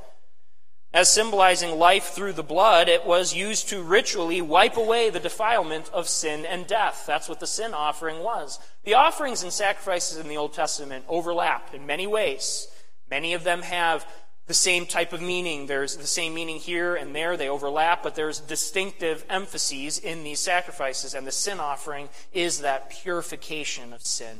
As 0.93 1.09
symbolizing 1.09 1.79
life 1.79 2.09
through 2.09 2.33
the 2.33 2.43
blood, 2.43 2.87
it 2.87 3.03
was 3.03 3.33
used 3.33 3.67
to 3.69 3.81
ritually 3.81 4.41
wipe 4.41 4.77
away 4.77 5.09
the 5.09 5.19
defilement 5.19 5.89
of 5.91 6.07
sin 6.07 6.45
and 6.45 6.67
death. 6.67 7.05
That's 7.07 7.27
what 7.27 7.39
the 7.39 7.47
sin 7.47 7.73
offering 7.73 8.21
was. 8.21 8.59
The 8.83 8.93
offerings 8.93 9.41
and 9.41 9.51
sacrifices 9.51 10.19
in 10.19 10.27
the 10.27 10.37
Old 10.37 10.53
Testament 10.53 11.05
overlap 11.07 11.73
in 11.73 11.87
many 11.87 12.05
ways. 12.05 12.67
Many 13.09 13.33
of 13.33 13.43
them 13.43 13.63
have 13.63 14.05
the 14.45 14.53
same 14.53 14.85
type 14.85 15.13
of 15.13 15.21
meaning. 15.21 15.65
There's 15.65 15.97
the 15.97 16.05
same 16.05 16.35
meaning 16.35 16.57
here 16.57 16.95
and 16.95 17.15
there. 17.15 17.37
They 17.37 17.49
overlap, 17.49 18.03
but 18.03 18.13
there's 18.13 18.39
distinctive 18.39 19.25
emphases 19.31 19.97
in 19.97 20.23
these 20.23 20.41
sacrifices. 20.41 21.15
And 21.15 21.25
the 21.25 21.31
sin 21.31 21.59
offering 21.59 22.09
is 22.33 22.59
that 22.59 22.91
purification 22.91 23.93
of 23.93 24.05
sin, 24.05 24.37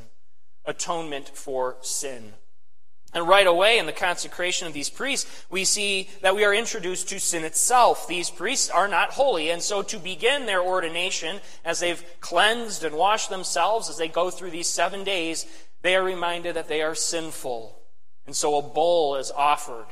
atonement 0.66 1.30
for 1.30 1.78
sin. 1.82 2.34
And 3.14 3.28
right 3.28 3.46
away 3.46 3.78
in 3.78 3.86
the 3.86 3.92
consecration 3.92 4.68
of 4.68 4.74
these 4.74 4.90
priests, 4.90 5.46
we 5.50 5.66
see 5.66 6.10
that 6.22 6.36
we 6.36 6.44
are 6.44 6.54
introduced 6.54 7.10
to 7.10 7.20
sin 7.20 7.44
itself. 7.44 8.08
These 8.08 8.32
priests 8.32 8.70
are 8.72 8.88
not 8.88 9.12
holy. 9.12 9.52
And 9.52 9.62
so 9.62 9.84
to 9.84 10.00
begin 10.00 10.46
their 10.46 10.64
ordination, 10.64 11.40
as 11.64 11.80
they've 11.80 12.04
cleansed 12.22 12.84
and 12.84 12.96
washed 12.96 13.30
themselves, 13.30 13.88
as 13.88 13.98
they 13.98 14.08
go 14.08 14.32
through 14.32 14.52
these 14.52 14.68
seven 14.68 15.04
days, 15.04 15.46
they 15.84 15.96
are 15.96 16.04
reminded 16.04 16.56
that 16.56 16.68
they 16.68 16.82
are 16.82 16.96
sinful. 16.96 17.78
And 18.26 18.36
so 18.36 18.58
a 18.58 18.64
bull 18.64 19.16
is 19.18 19.30
offered. 19.30 19.88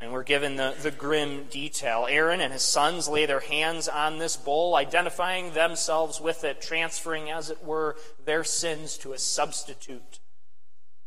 And 0.00 0.12
we're 0.12 0.22
given 0.22 0.56
the, 0.56 0.74
the 0.80 0.90
grim 0.90 1.44
detail. 1.50 2.06
Aaron 2.08 2.40
and 2.40 2.52
his 2.52 2.62
sons 2.62 3.08
lay 3.08 3.26
their 3.26 3.40
hands 3.40 3.88
on 3.88 4.18
this 4.18 4.36
bull, 4.36 4.76
identifying 4.76 5.54
themselves 5.54 6.20
with 6.20 6.44
it, 6.44 6.60
transferring, 6.60 7.30
as 7.30 7.50
it 7.50 7.64
were, 7.64 7.96
their 8.24 8.44
sins 8.44 8.96
to 8.98 9.12
a 9.12 9.18
substitute 9.18 10.20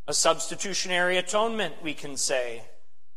a 0.08 0.14
substitutionary 0.14 1.18
atonement, 1.18 1.76
we 1.84 1.94
can 1.94 2.16
say. 2.16 2.64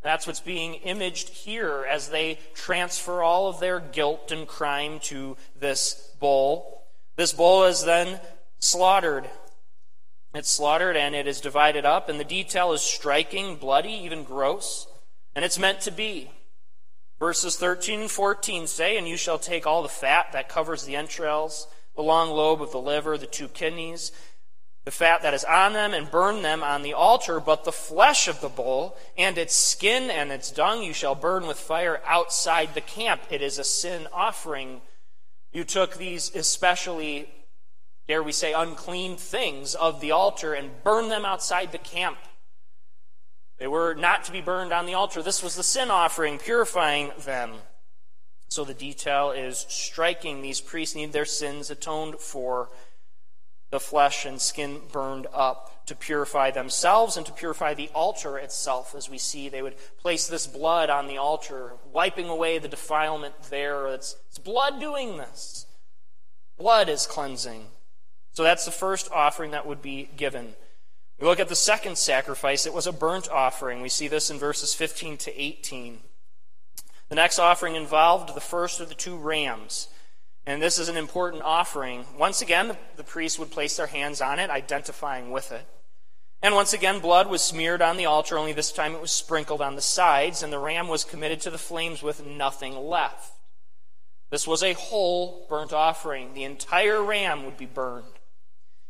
That's 0.02 0.26
what's 0.26 0.40
being 0.40 0.74
imaged 0.74 1.28
here 1.28 1.86
as 1.88 2.08
they 2.08 2.38
transfer 2.54 3.22
all 3.22 3.48
of 3.48 3.60
their 3.60 3.80
guilt 3.80 4.32
and 4.32 4.46
crime 4.46 4.98
to 5.04 5.36
this 5.58 6.14
bull. 6.18 6.84
This 7.16 7.32
bull 7.32 7.64
is 7.64 7.84
then 7.84 8.20
slaughtered. 8.58 9.28
It's 10.34 10.50
slaughtered 10.50 10.96
and 10.96 11.14
it 11.14 11.26
is 11.26 11.40
divided 11.40 11.84
up, 11.84 12.08
and 12.08 12.18
the 12.18 12.24
detail 12.24 12.72
is 12.72 12.80
striking, 12.80 13.56
bloody, 13.56 13.92
even 13.92 14.24
gross, 14.24 14.86
and 15.34 15.44
it's 15.44 15.58
meant 15.58 15.80
to 15.82 15.90
be. 15.90 16.30
Verses 17.18 17.56
13 17.56 18.00
and 18.00 18.10
14 18.10 18.66
say, 18.66 18.96
And 18.96 19.06
you 19.06 19.16
shall 19.16 19.38
take 19.38 19.66
all 19.66 19.82
the 19.82 19.88
fat 19.88 20.28
that 20.32 20.48
covers 20.48 20.84
the 20.84 20.96
entrails, 20.96 21.66
the 21.94 22.02
long 22.02 22.30
lobe 22.30 22.62
of 22.62 22.72
the 22.72 22.80
liver, 22.80 23.18
the 23.18 23.26
two 23.26 23.48
kidneys, 23.48 24.12
the 24.84 24.90
fat 24.90 25.22
that 25.22 25.34
is 25.34 25.44
on 25.44 25.72
them 25.74 25.92
and 25.92 26.10
burn 26.10 26.42
them 26.42 26.62
on 26.62 26.82
the 26.82 26.94
altar, 26.94 27.38
but 27.38 27.64
the 27.64 27.72
flesh 27.72 28.28
of 28.28 28.40
the 28.40 28.48
bull 28.48 28.96
and 29.16 29.36
its 29.36 29.54
skin 29.54 30.10
and 30.10 30.32
its 30.32 30.50
dung 30.50 30.82
you 30.82 30.94
shall 30.94 31.14
burn 31.14 31.46
with 31.46 31.58
fire 31.58 32.00
outside 32.06 32.74
the 32.74 32.80
camp. 32.80 33.20
It 33.30 33.42
is 33.42 33.58
a 33.58 33.64
sin 33.64 34.06
offering. 34.12 34.80
You 35.52 35.64
took 35.64 35.96
these 35.96 36.34
especially, 36.34 37.28
dare 38.08 38.22
we 38.22 38.32
say, 38.32 38.54
unclean 38.54 39.16
things 39.16 39.74
of 39.74 40.00
the 40.00 40.12
altar 40.12 40.54
and 40.54 40.82
burned 40.82 41.10
them 41.10 41.26
outside 41.26 41.72
the 41.72 41.78
camp. 41.78 42.16
They 43.58 43.66
were 43.66 43.94
not 43.94 44.24
to 44.24 44.32
be 44.32 44.40
burned 44.40 44.72
on 44.72 44.86
the 44.86 44.94
altar. 44.94 45.22
This 45.22 45.42
was 45.42 45.56
the 45.56 45.62
sin 45.62 45.90
offering, 45.90 46.38
purifying 46.38 47.12
them. 47.18 47.52
So 48.48 48.64
the 48.64 48.74
detail 48.74 49.30
is 49.30 49.66
striking. 49.68 50.40
These 50.40 50.62
priests 50.62 50.96
need 50.96 51.12
their 51.12 51.26
sins 51.26 51.70
atoned 51.70 52.18
for 52.18 52.70
the 53.70 53.80
flesh 53.80 54.24
and 54.24 54.40
skin 54.40 54.80
burned 54.92 55.26
up 55.32 55.86
to 55.86 55.94
purify 55.94 56.50
themselves 56.50 57.16
and 57.16 57.24
to 57.26 57.32
purify 57.32 57.74
the 57.74 57.88
altar 57.94 58.36
itself. 58.38 58.94
As 58.94 59.08
we 59.08 59.18
see, 59.18 59.48
they 59.48 59.62
would 59.62 59.76
place 59.98 60.26
this 60.26 60.46
blood 60.46 60.90
on 60.90 61.06
the 61.06 61.18
altar, 61.18 61.72
wiping 61.92 62.28
away 62.28 62.58
the 62.58 62.68
defilement 62.68 63.34
there. 63.48 63.86
It's, 63.88 64.16
it's 64.28 64.38
blood 64.38 64.80
doing 64.80 65.16
this. 65.16 65.66
Blood 66.58 66.88
is 66.88 67.06
cleansing. 67.06 67.66
So 68.32 68.42
that's 68.42 68.64
the 68.64 68.70
first 68.70 69.10
offering 69.12 69.52
that 69.52 69.66
would 69.66 69.82
be 69.82 70.08
given. 70.16 70.54
We 71.20 71.26
look 71.26 71.40
at 71.40 71.48
the 71.48 71.56
second 71.56 71.98
sacrifice. 71.98 72.66
It 72.66 72.74
was 72.74 72.86
a 72.86 72.92
burnt 72.92 73.28
offering. 73.28 73.82
We 73.82 73.88
see 73.88 74.08
this 74.08 74.30
in 74.30 74.38
verses 74.38 74.74
15 74.74 75.16
to 75.18 75.40
18. 75.40 76.00
The 77.08 77.14
next 77.14 77.38
offering 77.38 77.74
involved 77.74 78.34
the 78.34 78.40
first 78.40 78.80
of 78.80 78.88
the 78.88 78.94
two 78.94 79.16
rams. 79.16 79.88
And 80.50 80.60
this 80.60 80.80
is 80.80 80.88
an 80.88 80.96
important 80.96 81.44
offering. 81.44 82.04
Once 82.18 82.42
again, 82.42 82.66
the, 82.66 82.76
the 82.96 83.04
priests 83.04 83.38
would 83.38 83.52
place 83.52 83.76
their 83.76 83.86
hands 83.86 84.20
on 84.20 84.40
it, 84.40 84.50
identifying 84.50 85.30
with 85.30 85.52
it. 85.52 85.64
And 86.42 86.56
once 86.56 86.72
again, 86.72 86.98
blood 86.98 87.30
was 87.30 87.40
smeared 87.40 87.80
on 87.80 87.96
the 87.96 88.06
altar, 88.06 88.36
only 88.36 88.52
this 88.52 88.72
time 88.72 88.92
it 88.92 89.00
was 89.00 89.12
sprinkled 89.12 89.60
on 89.60 89.76
the 89.76 89.80
sides, 89.80 90.42
and 90.42 90.52
the 90.52 90.58
ram 90.58 90.88
was 90.88 91.04
committed 91.04 91.40
to 91.42 91.50
the 91.50 91.56
flames 91.56 92.02
with 92.02 92.26
nothing 92.26 92.74
left. 92.76 93.32
This 94.30 94.44
was 94.44 94.64
a 94.64 94.72
whole 94.72 95.46
burnt 95.48 95.72
offering. 95.72 96.34
The 96.34 96.42
entire 96.42 97.00
ram 97.00 97.44
would 97.44 97.56
be 97.56 97.66
burned. 97.66 98.18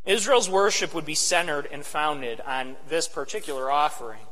Israel's 0.06 0.48
worship 0.48 0.94
would 0.94 1.04
be 1.04 1.14
centered 1.14 1.68
and 1.70 1.84
founded 1.84 2.40
on 2.40 2.76
this 2.88 3.06
particular 3.06 3.70
offering. 3.70 4.22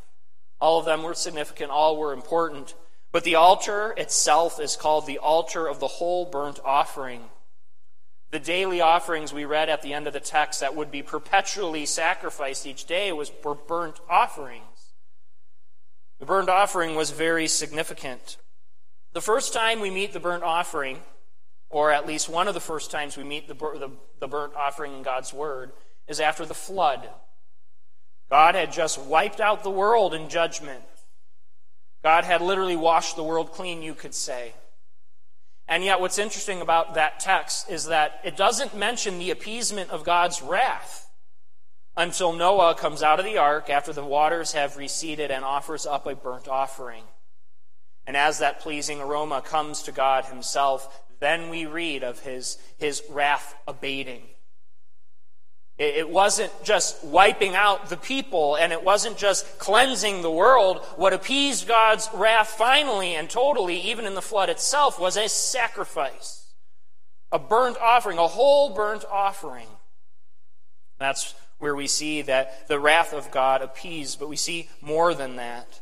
All 0.62 0.78
of 0.78 0.86
them 0.86 1.02
were 1.02 1.12
significant, 1.12 1.70
all 1.70 1.98
were 1.98 2.14
important. 2.14 2.74
But 3.10 3.24
the 3.24 3.36
altar 3.36 3.94
itself 3.96 4.60
is 4.60 4.76
called 4.76 5.06
the 5.06 5.18
altar 5.18 5.66
of 5.66 5.80
the 5.80 5.86
whole 5.86 6.26
burnt 6.26 6.60
offering. 6.64 7.24
The 8.30 8.38
daily 8.38 8.82
offerings 8.82 9.32
we 9.32 9.46
read 9.46 9.70
at 9.70 9.80
the 9.80 9.94
end 9.94 10.06
of 10.06 10.12
the 10.12 10.20
text 10.20 10.60
that 10.60 10.76
would 10.76 10.90
be 10.90 11.02
perpetually 11.02 11.86
sacrificed 11.86 12.66
each 12.66 12.84
day 12.84 13.10
was 13.12 13.30
burnt 13.30 14.00
offerings. 14.08 14.62
The 16.18 16.26
burnt 16.26 16.50
offering 16.50 16.94
was 16.94 17.10
very 17.10 17.48
significant. 17.48 18.36
The 19.14 19.22
first 19.22 19.54
time 19.54 19.80
we 19.80 19.90
meet 19.90 20.12
the 20.12 20.20
burnt 20.20 20.42
offering, 20.42 21.00
or 21.70 21.90
at 21.90 22.06
least 22.06 22.28
one 22.28 22.48
of 22.48 22.54
the 22.54 22.60
first 22.60 22.90
times 22.90 23.16
we 23.16 23.24
meet 23.24 23.48
the, 23.48 23.54
the, 23.54 23.90
the 24.20 24.28
burnt 24.28 24.54
offering 24.54 24.92
in 24.92 25.02
God's 25.02 25.32
Word, 25.32 25.72
is 26.06 26.20
after 26.20 26.44
the 26.44 26.54
flood. 26.54 27.08
God 28.28 28.54
had 28.54 28.72
just 28.72 29.00
wiped 29.00 29.40
out 29.40 29.62
the 29.62 29.70
world 29.70 30.12
in 30.12 30.28
judgment. 30.28 30.82
God 32.02 32.24
had 32.24 32.40
literally 32.40 32.76
washed 32.76 33.16
the 33.16 33.22
world 33.22 33.52
clean, 33.52 33.82
you 33.82 33.94
could 33.94 34.14
say. 34.14 34.54
And 35.66 35.84
yet, 35.84 36.00
what's 36.00 36.18
interesting 36.18 36.60
about 36.60 36.94
that 36.94 37.20
text 37.20 37.70
is 37.70 37.86
that 37.86 38.20
it 38.24 38.36
doesn't 38.36 38.74
mention 38.74 39.18
the 39.18 39.30
appeasement 39.30 39.90
of 39.90 40.04
God's 40.04 40.40
wrath 40.40 41.10
until 41.96 42.32
Noah 42.32 42.74
comes 42.74 43.02
out 43.02 43.18
of 43.18 43.26
the 43.26 43.36
ark 43.36 43.68
after 43.68 43.92
the 43.92 44.04
waters 44.04 44.52
have 44.52 44.76
receded 44.76 45.30
and 45.30 45.44
offers 45.44 45.84
up 45.84 46.06
a 46.06 46.14
burnt 46.14 46.48
offering. 46.48 47.02
And 48.06 48.16
as 48.16 48.38
that 48.38 48.60
pleasing 48.60 49.00
aroma 49.00 49.42
comes 49.42 49.82
to 49.82 49.92
God 49.92 50.24
Himself, 50.24 51.02
then 51.20 51.50
we 51.50 51.66
read 51.66 52.02
of 52.02 52.20
His, 52.20 52.56
his 52.78 53.02
wrath 53.10 53.54
abating. 53.66 54.22
It 55.78 56.10
wasn't 56.10 56.52
just 56.64 57.04
wiping 57.04 57.54
out 57.54 57.88
the 57.88 57.96
people 57.96 58.56
and 58.56 58.72
it 58.72 58.82
wasn't 58.82 59.16
just 59.16 59.60
cleansing 59.60 60.22
the 60.22 60.30
world. 60.30 60.84
What 60.96 61.12
appeased 61.12 61.68
God's 61.68 62.08
wrath 62.12 62.48
finally 62.48 63.14
and 63.14 63.30
totally, 63.30 63.80
even 63.82 64.04
in 64.04 64.14
the 64.14 64.22
flood 64.22 64.48
itself, 64.48 64.98
was 64.98 65.16
a 65.16 65.28
sacrifice. 65.28 66.52
A 67.30 67.38
burnt 67.38 67.76
offering, 67.78 68.18
a 68.18 68.26
whole 68.26 68.74
burnt 68.74 69.04
offering. 69.08 69.68
That's 70.98 71.36
where 71.58 71.76
we 71.76 71.86
see 71.86 72.22
that 72.22 72.66
the 72.66 72.80
wrath 72.80 73.12
of 73.12 73.30
God 73.30 73.62
appeased, 73.62 74.18
but 74.18 74.28
we 74.28 74.36
see 74.36 74.68
more 74.80 75.14
than 75.14 75.36
that. 75.36 75.80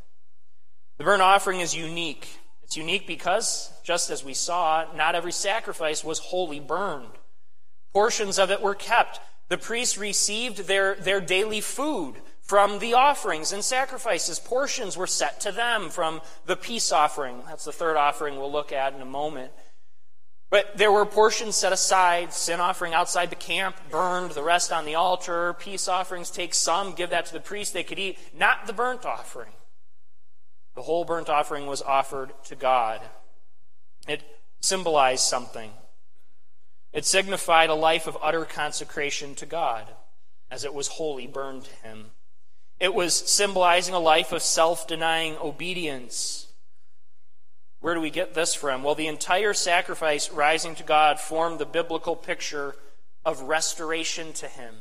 The 0.99 1.05
burnt 1.05 1.23
offering 1.23 1.61
is 1.61 1.75
unique. 1.75 2.29
It's 2.65 2.77
unique 2.77 3.07
because, 3.07 3.71
just 3.83 4.11
as 4.11 4.23
we 4.23 4.35
saw, 4.35 4.85
not 4.95 5.15
every 5.15 5.33
sacrifice 5.33 6.05
was 6.05 6.19
wholly 6.19 6.61
burned. 6.61 7.13
Portions 7.95 8.39
of 8.39 8.51
it 8.51 8.61
were 8.61 8.75
kept 8.75 9.21
the 9.49 9.59
priests 9.59 9.97
received 9.97 10.67
their, 10.67 10.95
their 10.97 11.21
daily 11.21 11.61
food 11.61 12.17
from 12.41 12.79
the 12.79 12.95
offerings 12.95 13.53
and 13.53 13.65
sacrifices. 13.65 14.39
Portions 14.39 14.97
were 14.97 15.07
set 15.07 15.41
to 15.41 15.53
them 15.53 15.91
from 15.91 16.21
the 16.47 16.57
peace 16.57 16.93
offering. 16.93 17.43
That's 17.47 17.65
the 17.65 17.73
third 17.73 17.97
offering 17.97 18.37
we'll 18.37 18.53
look 18.53 18.73
at 18.73 18.95
in 18.95 19.01
a 19.01 19.07
moment. 19.07 19.53
But 20.49 20.77
there 20.77 20.93
were 20.93 21.05
portions 21.05 21.57
set 21.57 21.73
aside, 21.73 22.33
sin 22.33 22.61
offering 22.61 22.95
outside 22.95 23.31
the 23.31 23.37
camp, 23.37 23.77
burned, 23.91 24.31
the 24.31 24.45
rest 24.45 24.73
on 24.73 24.85
the 24.85 24.95
altar. 24.95 25.55
Peace 25.55 25.89
offerings, 25.89 26.31
take 26.31 26.55
some, 26.55 26.93
give 26.93 27.11
that 27.11 27.27
to 27.27 27.33
the 27.33 27.41
priest 27.41 27.73
they 27.73 27.83
could 27.83 27.99
eat, 27.99 28.19
not 28.37 28.67
the 28.67 28.73
burnt 28.73 29.05
offering. 29.05 29.53
The 30.77 30.83
whole 30.83 31.05
burnt 31.05 31.29
offering 31.29 31.67
was 31.67 31.83
offered 31.83 32.33
to 32.45 32.55
God. 32.55 33.01
It 34.07 34.23
symbolized 34.61 35.25
something. 35.25 35.73
It 36.97 37.05
signified 37.05 37.69
a 37.69 37.75
life 37.75 38.07
of 38.07 38.17
utter 38.23 38.47
consecration 38.47 39.35
to 39.35 39.45
God, 39.45 39.87
as 40.51 40.65
it 40.65 40.73
was 40.73 40.89
wholly 40.89 41.27
burned 41.27 41.65
to 41.65 41.87
Him. 41.87 42.07
It 42.81 42.95
was 42.95 43.13
symbolizing 43.13 43.95
a 43.95 43.99
life 43.99 44.33
of 44.33 44.41
self 44.41 44.89
denying 44.89 45.37
obedience. 45.37 46.47
Where 47.81 47.93
do 47.93 48.01
we 48.01 48.09
get 48.09 48.33
this 48.33 48.55
from? 48.55 48.83
Well, 48.83 48.95
the 48.95 49.09
entire 49.09 49.53
sacrifice 49.53 50.31
rising 50.31 50.75
to 50.77 50.83
God 50.85 51.21
formed 51.21 51.59
the 51.59 51.67
biblical 51.67 52.17
picture 52.17 52.75
of 53.27 53.43
restoration 53.43 54.33
to 54.33 54.49
Him. 54.49 54.77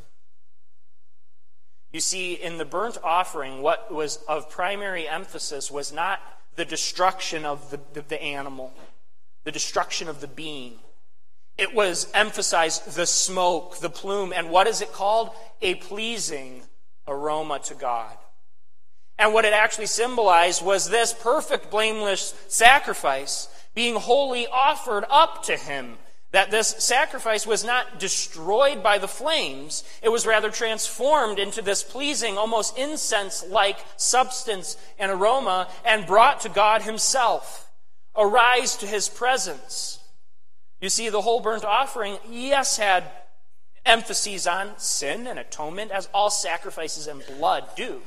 You 1.92 2.00
see, 2.00 2.36
in 2.36 2.58
the 2.58 2.64
burnt 2.64 2.98
offering, 3.04 3.62
what 3.62 3.94
was 3.94 4.20
of 4.30 4.50
primary 4.50 5.06
emphasis 5.06 5.70
was 5.70 5.92
not 5.92 6.22
the 6.56 6.64
destruction 6.64 7.44
of 7.44 7.72
the, 7.72 7.82
the, 7.92 8.04
the 8.04 8.24
animal, 8.24 8.72
the 9.44 9.52
destruction 9.52 10.08
of 10.08 10.22
the 10.22 10.30
being. 10.30 10.80
It 11.58 11.74
was 11.74 12.12
emphasized 12.14 12.96
the 12.96 13.06
smoke, 13.06 13.78
the 13.78 13.90
plume, 13.90 14.34
and 14.34 14.50
what 14.50 14.68
is 14.68 14.82
it 14.82 14.92
called? 14.92 15.32
A 15.62 15.76
pleasing 15.76 16.64
aroma 17.08 17.60
to 17.60 17.76
God. 17.76 18.18
And 19.18 19.34
what 19.34 19.46
it 19.46 19.54
actually 19.54 19.86
symbolized 19.86 20.64
was 20.64 20.90
this 20.90 21.14
perfect, 21.14 21.72
blameless 21.72 22.34
sacrifice 22.50 23.48
being 23.74 23.96
wholly 23.96 24.48
offered 24.48 25.06
up 25.10 25.44
to 25.44 25.56
Him. 25.56 25.98
That 26.32 26.52
this 26.52 26.68
sacrifice 26.68 27.48
was 27.48 27.64
not 27.64 28.00
destroyed 28.00 28.84
by 28.84 28.98
the 28.98 29.08
flames, 29.08 29.86
it 30.02 30.10
was 30.10 30.26
rather 30.26 30.50
transformed 30.50 31.40
into 31.40 31.62
this 31.62 31.82
pleasing, 31.82 32.38
almost 32.38 32.78
incense 32.78 33.46
like 33.48 33.78
substance 33.96 34.76
and 35.00 35.10
aroma 35.12 35.70
and 35.86 36.06
brought 36.06 36.42
to 36.42 36.50
God 36.50 36.82
Himself. 36.82 37.72
Arise 38.18 38.76
to 38.78 38.86
His 38.86 39.08
presence. 39.08 40.00
You 40.86 40.90
see, 40.90 41.10
the 41.10 41.22
whole 41.22 41.40
burnt 41.40 41.66
offering, 41.66 42.20
yes, 42.30 42.78
had 42.78 43.06
emphases 43.88 44.46
on 44.46 44.78
sin 44.78 45.26
and 45.26 45.40
atonement, 45.40 45.90
as 45.90 46.08
all 46.14 46.30
sacrifices 46.30 47.08
and 47.08 47.26
blood 47.26 47.68
do. 47.76 48.04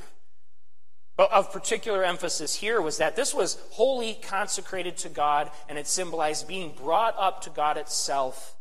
But 1.16 1.32
of 1.32 1.52
particular 1.52 2.04
emphasis 2.04 2.54
here 2.54 2.80
was 2.80 2.98
that 2.98 3.16
this 3.16 3.34
was 3.34 3.58
wholly 3.72 4.14
consecrated 4.22 4.96
to 4.98 5.08
God, 5.08 5.50
and 5.68 5.76
it 5.76 5.88
symbolized 5.88 6.46
being 6.46 6.72
brought 6.72 7.16
up 7.18 7.42
to 7.42 7.50
God 7.50 7.78
itself 7.78 8.54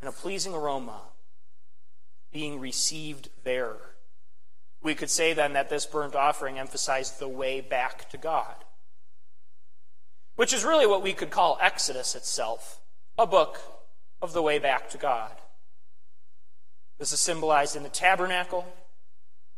in 0.00 0.06
a 0.06 0.12
pleasing 0.12 0.54
aroma, 0.54 1.00
being 2.32 2.60
received 2.60 3.30
there. 3.42 3.78
We 4.80 4.94
could 4.94 5.10
say 5.10 5.32
then 5.32 5.54
that 5.54 5.70
this 5.70 5.86
burnt 5.86 6.14
offering 6.14 6.56
emphasized 6.56 7.18
the 7.18 7.26
way 7.26 7.60
back 7.60 8.08
to 8.10 8.16
God, 8.16 8.54
which 10.36 10.52
is 10.52 10.62
really 10.62 10.86
what 10.86 11.02
we 11.02 11.14
could 11.14 11.30
call 11.30 11.58
Exodus 11.60 12.14
itself 12.14 12.76
a 13.20 13.26
book 13.26 13.60
of 14.22 14.32
the 14.32 14.40
way 14.40 14.58
back 14.58 14.88
to 14.88 14.96
God. 14.96 15.30
This 16.98 17.12
is 17.12 17.20
symbolized 17.20 17.76
in 17.76 17.82
the 17.82 17.90
tabernacle, 17.90 18.66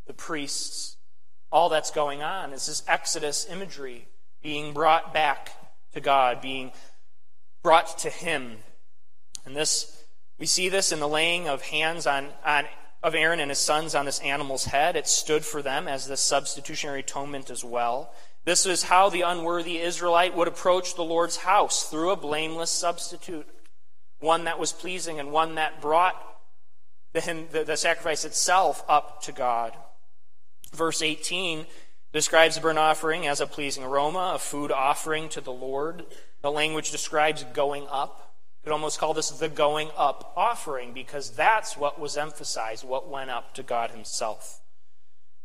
the 0.09 0.13
priests, 0.13 0.97
all 1.53 1.69
that's 1.69 1.93
going 1.93 2.23
on. 2.23 2.51
This 2.51 2.67
is 2.67 2.83
Exodus 2.89 3.47
imagery 3.49 4.09
being 4.43 4.73
brought 4.73 5.15
back 5.15 5.51
to 5.93 6.01
God, 6.01 6.41
being 6.41 6.73
brought 7.63 7.99
to 7.99 8.11
Him. 8.11 8.57
And 9.47 9.55
this, 9.55 10.05
we 10.41 10.47
see 10.47 10.69
this 10.69 10.91
in 10.91 10.99
the 10.99 11.09
laying 11.09 11.49
of 11.49 11.63
hands 11.63 12.05
on, 12.05 12.31
on 12.45 12.65
of 13.01 13.15
Aaron 13.15 13.41
and 13.41 13.51
his 13.51 13.59
sons 13.59 13.95
on 13.95 14.07
this 14.07 14.19
animal's 14.21 14.65
head. 14.65 14.97
It 14.97 15.07
stood 15.07 15.45
for 15.45 15.63
them 15.63 15.87
as 15.87 16.07
the 16.07 16.17
substitutionary 16.17 17.01
atonement 17.01 17.51
as 17.51 17.65
well. 17.65 18.13
This 18.45 18.67
is 18.67 18.85
how 18.85 19.09
the 19.09 19.23
unworthy 19.23 19.79
Israelite 19.79 20.37
would 20.37 20.49
approach 20.49 20.95
the 20.95 21.05
Lord's 21.05 21.37
house 21.39 21.89
through 21.89 22.11
a 22.11 22.17
blameless 22.17 22.71
substitute, 22.71 23.47
one 24.19 24.45
that 24.45 24.59
was 24.59 24.73
pleasing 24.73 25.21
and 25.21 25.31
one 25.31 25.55
that 25.55 25.81
brought 25.81 26.17
the, 27.13 27.47
the, 27.53 27.65
the 27.65 27.77
sacrifice 27.77 28.25
itself 28.25 28.85
up 28.89 29.23
to 29.23 29.33
God. 29.33 29.77
Verse 30.75 31.03
18 31.03 31.67
describes 32.13 32.57
the 32.57 32.61
burnt 32.61 32.79
offering 32.79 33.27
as 33.27 33.41
a 33.41 33.47
pleasing 33.47 33.85
aroma, 33.85 34.33
a 34.35 34.39
food 34.39 34.73
offering 34.73 35.29
to 35.31 35.41
the 35.41 35.53
Lord. 35.53 36.05
The 36.41 36.51
language 36.51 36.91
describes 36.91 37.45
going 37.53 37.87
up. 37.91 38.35
You 38.63 38.69
could 38.69 38.73
almost 38.73 38.99
call 38.99 39.15
this 39.15 39.31
the 39.31 39.49
going 39.49 39.91
up 39.97 40.33
offering 40.37 40.93
because 40.93 41.31
that's 41.31 41.77
what 41.77 42.01
was 42.01 42.17
emphasized, 42.17 42.85
what 42.85 43.09
went 43.09 43.31
up 43.31 43.55
to 43.55 43.63
God 43.63 43.91
Himself. 43.91 44.62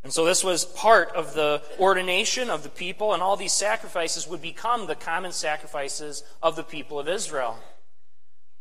And 0.07 0.13
so 0.13 0.23
this 0.23 0.41
was 0.41 0.63
part 0.63 1.13
of 1.17 1.33
the 1.33 1.61
ordination 1.77 2.49
of 2.49 2.63
the 2.63 2.69
people, 2.69 3.13
and 3.13 3.21
all 3.21 3.35
these 3.35 3.51
sacrifices 3.51 4.25
would 4.25 4.41
become 4.41 4.87
the 4.87 4.95
common 4.95 5.33
sacrifices 5.33 6.23
of 6.41 6.55
the 6.55 6.63
people 6.63 6.97
of 6.97 7.09
Israel. 7.09 7.59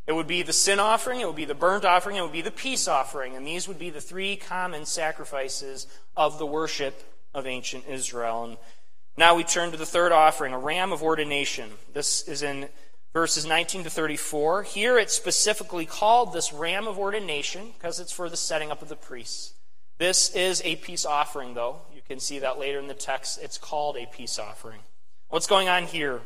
It 0.09 0.13
would 0.17 0.27
be 0.27 0.43
the 0.43 0.53
sin 0.53 0.81
offering, 0.81 1.21
it 1.21 1.27
would 1.29 1.37
be 1.37 1.45
the 1.45 1.55
burnt 1.55 1.85
offering, 1.85 2.17
it 2.17 2.23
would 2.23 2.33
be 2.33 2.43
the 2.43 2.51
peace 2.51 2.89
offering, 2.89 3.37
and 3.37 3.47
these 3.47 3.69
would 3.69 3.79
be 3.79 3.91
the 3.91 4.01
three 4.01 4.35
common 4.35 4.87
sacrifices 4.87 5.87
of 6.17 6.41
the 6.41 6.47
worship 6.47 7.05
of 7.33 7.47
ancient 7.47 7.85
Israel. 7.89 8.43
And 8.43 8.57
now 9.17 9.37
we 9.37 9.45
turn 9.45 9.71
to 9.71 9.77
the 9.77 9.87
third 9.87 10.11
offering, 10.11 10.53
a 10.53 10.59
ram 10.59 10.93
of 10.93 11.01
ordination. 11.01 11.71
This 11.95 12.27
is 12.27 12.43
in 12.43 12.71
verses 13.13 13.47
19 13.47 13.85
to 13.85 13.91
34. 13.91 14.65
Here 14.65 14.99
it's 14.99 15.15
specifically 15.15 15.87
called 15.87 16.33
this 16.33 16.53
ram 16.53 16.89
of 16.89 16.99
ordination 16.99 17.69
because 17.79 18.01
it's 18.01 18.11
for 18.11 18.29
the 18.29 18.37
setting 18.37 18.73
up 18.73 18.83
of 18.83 18.89
the 18.89 18.97
priests. 18.97 19.53
This 19.99 20.35
is 20.35 20.61
a 20.65 20.77
peace 20.77 21.07
offering, 21.07 21.55
though. 21.55 21.81
You 21.95 22.03
can 22.07 22.21
see 22.21 22.39
that 22.41 22.59
later 22.59 22.79
in 22.79 22.87
the 22.87 22.95
text. 22.95 23.39
It's 23.43 23.59
called 23.59 23.97
a 23.97 24.07
peace 24.07 24.39
offering. 24.39 24.81
What's 25.29 25.47
going 25.47 25.69
on 25.69 25.85
here? 25.85 26.21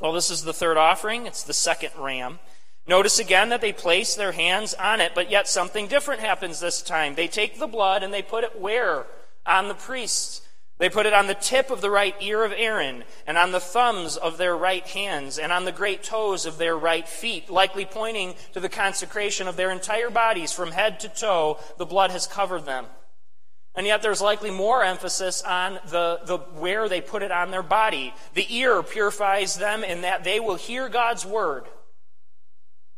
Well, 0.00 0.12
this 0.12 0.30
is 0.30 0.42
the 0.42 0.52
third 0.52 0.76
offering. 0.76 1.26
It's 1.26 1.42
the 1.42 1.52
second 1.52 1.90
ram. 1.98 2.38
Notice 2.86 3.18
again 3.18 3.50
that 3.50 3.60
they 3.60 3.72
place 3.72 4.14
their 4.14 4.32
hands 4.32 4.74
on 4.74 5.00
it, 5.00 5.12
but 5.14 5.30
yet 5.30 5.46
something 5.46 5.86
different 5.86 6.20
happens 6.20 6.58
this 6.58 6.82
time. 6.82 7.14
They 7.14 7.28
take 7.28 7.58
the 7.58 7.66
blood 7.66 8.02
and 8.02 8.12
they 8.12 8.22
put 8.22 8.44
it 8.44 8.60
where? 8.60 9.06
On 9.46 9.68
the 9.68 9.74
priests. 9.74 10.42
They 10.82 10.90
put 10.90 11.06
it 11.06 11.12
on 11.12 11.28
the 11.28 11.34
tip 11.34 11.70
of 11.70 11.80
the 11.80 11.92
right 11.92 12.16
ear 12.20 12.42
of 12.42 12.52
Aaron, 12.56 13.04
and 13.24 13.38
on 13.38 13.52
the 13.52 13.60
thumbs 13.60 14.16
of 14.16 14.36
their 14.36 14.56
right 14.56 14.84
hands, 14.84 15.38
and 15.38 15.52
on 15.52 15.64
the 15.64 15.70
great 15.70 16.02
toes 16.02 16.44
of 16.44 16.58
their 16.58 16.76
right 16.76 17.08
feet, 17.08 17.48
likely 17.48 17.84
pointing 17.84 18.34
to 18.52 18.58
the 18.58 18.68
consecration 18.68 19.46
of 19.46 19.54
their 19.54 19.70
entire 19.70 20.10
bodies 20.10 20.50
from 20.50 20.72
head 20.72 20.98
to 20.98 21.08
toe. 21.08 21.60
The 21.78 21.86
blood 21.86 22.10
has 22.10 22.26
covered 22.26 22.66
them. 22.66 22.86
And 23.76 23.86
yet 23.86 24.02
there's 24.02 24.20
likely 24.20 24.50
more 24.50 24.82
emphasis 24.82 25.40
on 25.42 25.74
the, 25.86 26.18
the 26.24 26.38
where 26.38 26.88
they 26.88 27.00
put 27.00 27.22
it 27.22 27.30
on 27.30 27.52
their 27.52 27.62
body. 27.62 28.12
The 28.34 28.52
ear 28.52 28.82
purifies 28.82 29.54
them 29.54 29.84
in 29.84 30.00
that 30.00 30.24
they 30.24 30.40
will 30.40 30.56
hear 30.56 30.88
God's 30.88 31.24
word. 31.24 31.62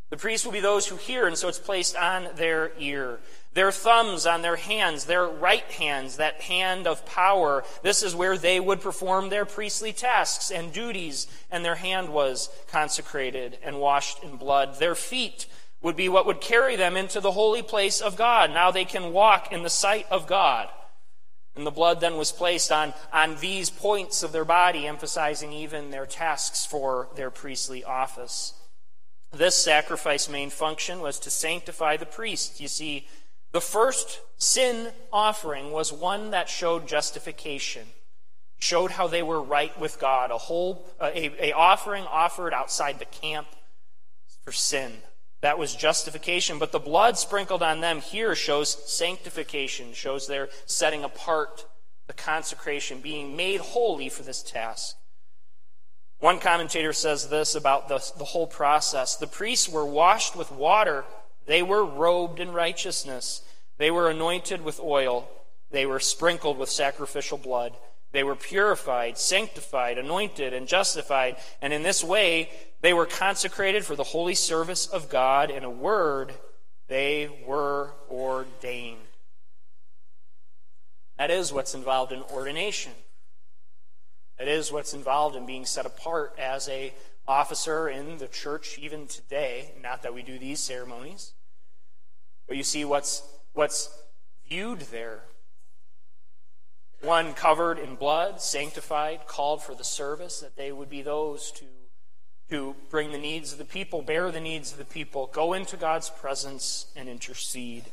The 0.08 0.16
priests 0.16 0.46
will 0.46 0.52
be 0.52 0.60
those 0.60 0.86
who 0.86 0.96
hear, 0.96 1.26
and 1.26 1.36
so 1.36 1.48
it's 1.48 1.58
placed 1.58 1.96
on 1.96 2.28
their 2.36 2.72
ear. 2.78 3.18
Their 3.54 3.70
thumbs 3.70 4.26
on 4.26 4.42
their 4.42 4.56
hands, 4.56 5.04
their 5.04 5.26
right 5.26 5.70
hands, 5.70 6.16
that 6.16 6.40
hand 6.40 6.88
of 6.88 7.06
power. 7.06 7.64
This 7.82 8.02
is 8.02 8.14
where 8.14 8.36
they 8.36 8.58
would 8.58 8.80
perform 8.80 9.28
their 9.28 9.44
priestly 9.44 9.92
tasks 9.92 10.50
and 10.50 10.72
duties, 10.72 11.28
and 11.52 11.64
their 11.64 11.76
hand 11.76 12.08
was 12.08 12.48
consecrated 12.68 13.58
and 13.62 13.78
washed 13.78 14.22
in 14.24 14.36
blood. 14.36 14.80
Their 14.80 14.96
feet 14.96 15.46
would 15.82 15.94
be 15.94 16.08
what 16.08 16.26
would 16.26 16.40
carry 16.40 16.74
them 16.74 16.96
into 16.96 17.20
the 17.20 17.32
holy 17.32 17.62
place 17.62 18.00
of 18.00 18.16
God. 18.16 18.50
Now 18.50 18.72
they 18.72 18.84
can 18.84 19.12
walk 19.12 19.52
in 19.52 19.62
the 19.62 19.70
sight 19.70 20.06
of 20.10 20.26
God. 20.26 20.68
And 21.54 21.64
the 21.64 21.70
blood 21.70 22.00
then 22.00 22.16
was 22.16 22.32
placed 22.32 22.72
on, 22.72 22.92
on 23.12 23.36
these 23.36 23.70
points 23.70 24.24
of 24.24 24.32
their 24.32 24.44
body, 24.44 24.88
emphasizing 24.88 25.52
even 25.52 25.90
their 25.90 26.06
tasks 26.06 26.66
for 26.66 27.08
their 27.14 27.30
priestly 27.30 27.84
office. 27.84 28.54
This 29.32 29.56
sacrifice 29.56 30.28
main 30.28 30.50
function 30.50 31.00
was 31.00 31.20
to 31.20 31.30
sanctify 31.30 31.96
the 31.96 32.06
priest. 32.06 32.60
You 32.60 32.66
see, 32.66 33.06
the 33.54 33.60
first 33.60 34.20
sin 34.36 34.88
offering 35.12 35.70
was 35.70 35.92
one 35.92 36.32
that 36.32 36.48
showed 36.48 36.88
justification, 36.88 37.86
showed 38.58 38.90
how 38.90 39.06
they 39.06 39.22
were 39.22 39.40
right 39.40 39.78
with 39.78 40.00
God, 40.00 40.32
a 40.32 40.38
whole 40.38 40.84
a, 41.00 41.50
a 41.50 41.52
offering 41.52 42.02
offered 42.02 42.52
outside 42.52 42.98
the 42.98 43.04
camp 43.04 43.46
for 44.44 44.50
sin. 44.50 44.92
That 45.40 45.56
was 45.56 45.76
justification, 45.76 46.58
but 46.58 46.72
the 46.72 46.80
blood 46.80 47.16
sprinkled 47.16 47.62
on 47.62 47.80
them 47.80 48.00
here 48.00 48.34
shows 48.34 48.70
sanctification, 48.90 49.92
shows 49.92 50.26
their 50.26 50.48
setting 50.66 51.04
apart, 51.04 51.64
the 52.08 52.12
consecration, 52.12 52.98
being 53.00 53.36
made 53.36 53.60
holy 53.60 54.08
for 54.08 54.24
this 54.24 54.42
task. 54.42 54.96
One 56.18 56.40
commentator 56.40 56.92
says 56.92 57.28
this 57.28 57.54
about 57.54 57.86
the, 57.86 57.98
the 58.18 58.24
whole 58.24 58.48
process 58.48 59.14
the 59.14 59.28
priests 59.28 59.68
were 59.68 59.86
washed 59.86 60.34
with 60.34 60.50
water, 60.50 61.04
they 61.46 61.62
were 61.62 61.84
robed 61.84 62.40
in 62.40 62.52
righteousness, 62.52 63.42
they 63.78 63.90
were 63.90 64.08
anointed 64.08 64.62
with 64.62 64.80
oil, 64.80 65.28
they 65.70 65.86
were 65.86 66.00
sprinkled 66.00 66.58
with 66.58 66.70
sacrificial 66.70 67.38
blood. 67.38 67.76
They 68.12 68.22
were 68.22 68.36
purified, 68.36 69.18
sanctified, 69.18 69.98
anointed, 69.98 70.54
and 70.54 70.68
justified. 70.68 71.36
And 71.60 71.72
in 71.72 71.82
this 71.82 72.04
way, 72.04 72.48
they 72.80 72.94
were 72.94 73.06
consecrated 73.06 73.84
for 73.84 73.96
the 73.96 74.04
holy 74.04 74.36
service 74.36 74.86
of 74.86 75.08
God. 75.08 75.50
In 75.50 75.64
a 75.64 75.70
word, 75.70 76.32
they 76.86 77.28
were 77.44 77.90
ordained. 78.08 79.00
That 81.18 81.32
is 81.32 81.52
what's 81.52 81.74
involved 81.74 82.12
in 82.12 82.22
ordination. 82.22 82.92
That 84.38 84.46
is 84.46 84.70
what's 84.70 84.94
involved 84.94 85.34
in 85.34 85.44
being 85.44 85.66
set 85.66 85.84
apart 85.84 86.36
as 86.38 86.68
a 86.68 86.94
officer 87.26 87.88
in 87.88 88.18
the 88.18 88.28
church 88.28 88.78
even 88.78 89.06
today. 89.06 89.72
Not 89.82 90.02
that 90.02 90.14
we 90.14 90.22
do 90.22 90.38
these 90.38 90.60
ceremonies, 90.60 91.32
but 92.46 92.56
you 92.56 92.62
see 92.62 92.84
what's 92.84 93.22
what's 93.52 93.88
viewed 94.48 94.80
there. 94.80 95.22
One 97.00 97.34
covered 97.34 97.78
in 97.78 97.96
blood, 97.96 98.40
sanctified, 98.40 99.26
called 99.26 99.62
for 99.62 99.74
the 99.74 99.84
service, 99.84 100.40
that 100.40 100.56
they 100.56 100.72
would 100.72 100.88
be 100.88 101.02
those 101.02 101.52
to, 101.52 101.64
to 102.48 102.74
bring 102.88 103.12
the 103.12 103.18
needs 103.18 103.52
of 103.52 103.58
the 103.58 103.64
people, 103.66 104.00
bear 104.00 104.30
the 104.30 104.40
needs 104.40 104.72
of 104.72 104.78
the 104.78 104.86
people, 104.86 105.26
go 105.26 105.52
into 105.52 105.76
God's 105.76 106.08
presence 106.08 106.86
and 106.96 107.08
intercede. 107.08 107.84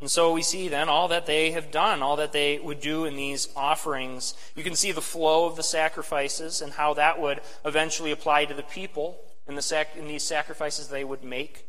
And 0.00 0.10
so 0.10 0.32
we 0.32 0.42
see 0.42 0.68
then 0.68 0.88
all 0.88 1.08
that 1.08 1.26
they 1.26 1.50
have 1.50 1.72
done, 1.72 2.02
all 2.02 2.16
that 2.16 2.32
they 2.32 2.58
would 2.60 2.80
do 2.80 3.04
in 3.04 3.16
these 3.16 3.48
offerings. 3.56 4.34
You 4.54 4.62
can 4.62 4.76
see 4.76 4.92
the 4.92 5.00
flow 5.00 5.46
of 5.46 5.56
the 5.56 5.62
sacrifices 5.62 6.62
and 6.62 6.72
how 6.72 6.94
that 6.94 7.20
would 7.20 7.40
eventually 7.64 8.12
apply 8.12 8.44
to 8.44 8.54
the 8.54 8.62
people 8.62 9.18
in, 9.48 9.56
the 9.56 9.62
sac- 9.62 9.96
in 9.96 10.06
these 10.06 10.22
sacrifices 10.22 10.88
they 10.88 11.02
would 11.02 11.24
make. 11.24 11.66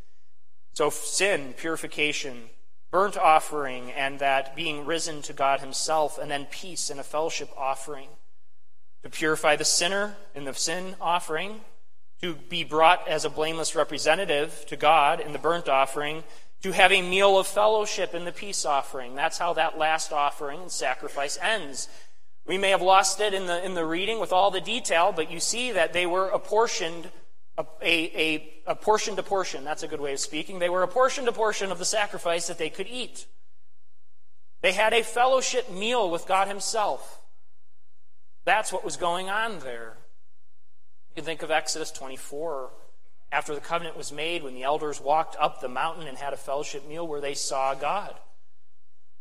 So 0.74 0.92
sin, 0.92 1.56
purification, 1.58 2.50
burnt 2.92 3.18
offering, 3.18 3.92
and 3.92 4.20
that 4.20 4.56
being 4.56 4.86
risen 4.86 5.22
to 5.24 5.34
God 5.34 5.60
Himself, 5.60 6.20
and 6.20 6.30
then 6.30 6.46
peace 6.46 6.90
and 6.90 7.00
a 7.00 7.04
fellowship 7.04 7.50
offering. 7.58 8.10
To 9.04 9.10
purify 9.10 9.56
the 9.56 9.66
sinner 9.66 10.18
in 10.36 10.44
the 10.44 10.54
sin 10.54 10.96
offering, 11.02 11.62
to 12.22 12.36
be 12.36 12.64
brought 12.64 13.08
as 13.08 13.26
a 13.26 13.30
blameless 13.30 13.76
representative 13.76 14.66
to 14.68 14.76
God 14.76 15.20
in 15.20 15.32
the 15.32 15.40
burnt 15.40 15.70
offering, 15.70 16.24
to 16.62 16.72
have 16.72 16.92
a 16.92 17.02
meal 17.02 17.38
of 17.38 17.48
fellowship 17.48 18.14
in 18.14 18.26
the 18.26 18.32
peace 18.32 18.66
offering. 18.66 19.16
That's 19.16 19.38
how 19.38 19.54
that 19.54 19.78
last 19.78 20.12
offering 20.12 20.62
and 20.62 20.72
sacrifice 20.72 21.38
ends. 21.42 21.88
We 22.46 22.58
may 22.58 22.72
have 22.72 22.82
lost 22.82 23.22
it 23.22 23.34
in 23.34 23.46
the, 23.46 23.64
in 23.64 23.76
the 23.76 23.86
reading 23.86 24.20
with 24.20 24.34
all 24.34 24.52
the 24.52 24.60
detail, 24.60 25.14
but 25.16 25.32
you 25.32 25.40
see 25.40 25.72
that 25.72 25.94
they 25.94 26.06
were 26.06 26.30
apportioned, 26.30 27.10
a, 27.58 27.64
a, 27.82 28.54
a 28.68 28.76
portion 28.76 29.16
to 29.16 29.24
portion. 29.24 29.64
That's 29.64 29.84
a 29.84 29.88
good 29.88 30.02
way 30.02 30.14
of 30.14 30.20
speaking. 30.20 30.60
They 30.60 30.70
were 30.70 30.84
apportioned 30.84 31.28
a 31.28 31.32
portion 31.32 31.72
of 31.72 31.78
the 31.78 31.86
sacrifice 31.86 32.48
that 32.48 32.58
they 32.58 32.70
could 32.70 32.88
eat. 32.88 33.26
They 34.62 34.74
had 34.74 34.94
a 34.94 35.04
fellowship 35.04 35.72
meal 35.72 36.10
with 36.10 36.28
God 36.28 36.48
Himself. 36.48 37.22
That's 38.44 38.74
what 38.74 38.84
was 38.84 38.98
going 38.98 39.30
on 39.30 39.60
there. 39.60 39.98
You 41.10 41.16
can 41.16 41.24
think 41.24 41.44
of 41.44 41.52
Exodus 41.52 41.92
24 41.92 42.72
after 43.32 43.54
the 43.54 43.62
covenant 43.62 43.96
was 43.96 44.12
made, 44.12 44.44
when 44.44 44.56
the 44.56 44.64
elders 44.64 45.00
walked 45.00 45.36
up 45.40 45.62
the 45.62 45.70
mountain 45.70 46.08
and 46.08 46.18
had 46.18 46.34
a 46.34 46.38
fellowship 46.38 46.88
meal 46.88 47.08
where 47.08 47.22
they 47.22 47.36
saw 47.36 47.76
God. 47.76 48.16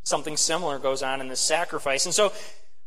Something 0.05 0.37
similar 0.37 0.79
goes 0.79 1.03
on 1.03 1.21
in 1.21 1.29
this 1.29 1.41
sacrifice. 1.41 2.07
And 2.07 2.15
so 2.15 2.33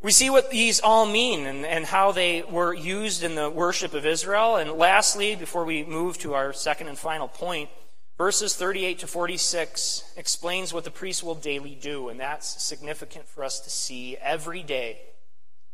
we 0.02 0.12
see 0.12 0.32
what 0.32 0.50
these 0.50 0.80
all 0.80 1.06
mean 1.06 1.46
and, 1.46 1.64
and 1.64 1.86
how 1.86 2.12
they 2.12 2.42
were 2.42 2.74
used 2.74 3.24
in 3.24 3.36
the 3.36 3.50
worship 3.50 3.94
of 3.94 4.06
Israel. 4.06 4.56
And 4.56 4.72
lastly, 4.72 5.36
before 5.36 5.64
we 5.64 5.84
move 5.84 6.18
to 6.20 6.34
our 6.34 6.54
second 6.54 6.88
and 6.88 6.98
final 6.98 7.28
point, 7.28 7.70
verses 8.18 8.56
38 8.56 9.00
to 9.00 9.08
46 9.08 10.14
explains 10.18 10.74
what 10.74 10.86
the 10.86 10.92
priest 10.92 11.24
will 11.24 11.36
daily 11.36 11.76
do. 11.76 12.10
And 12.10 12.20
that's 12.20 12.64
significant 12.64 13.28
for 13.28 13.44
us 13.44 13.60
to 13.60 13.70
see 13.70 14.18
every 14.18 14.64
day. 14.64 15.02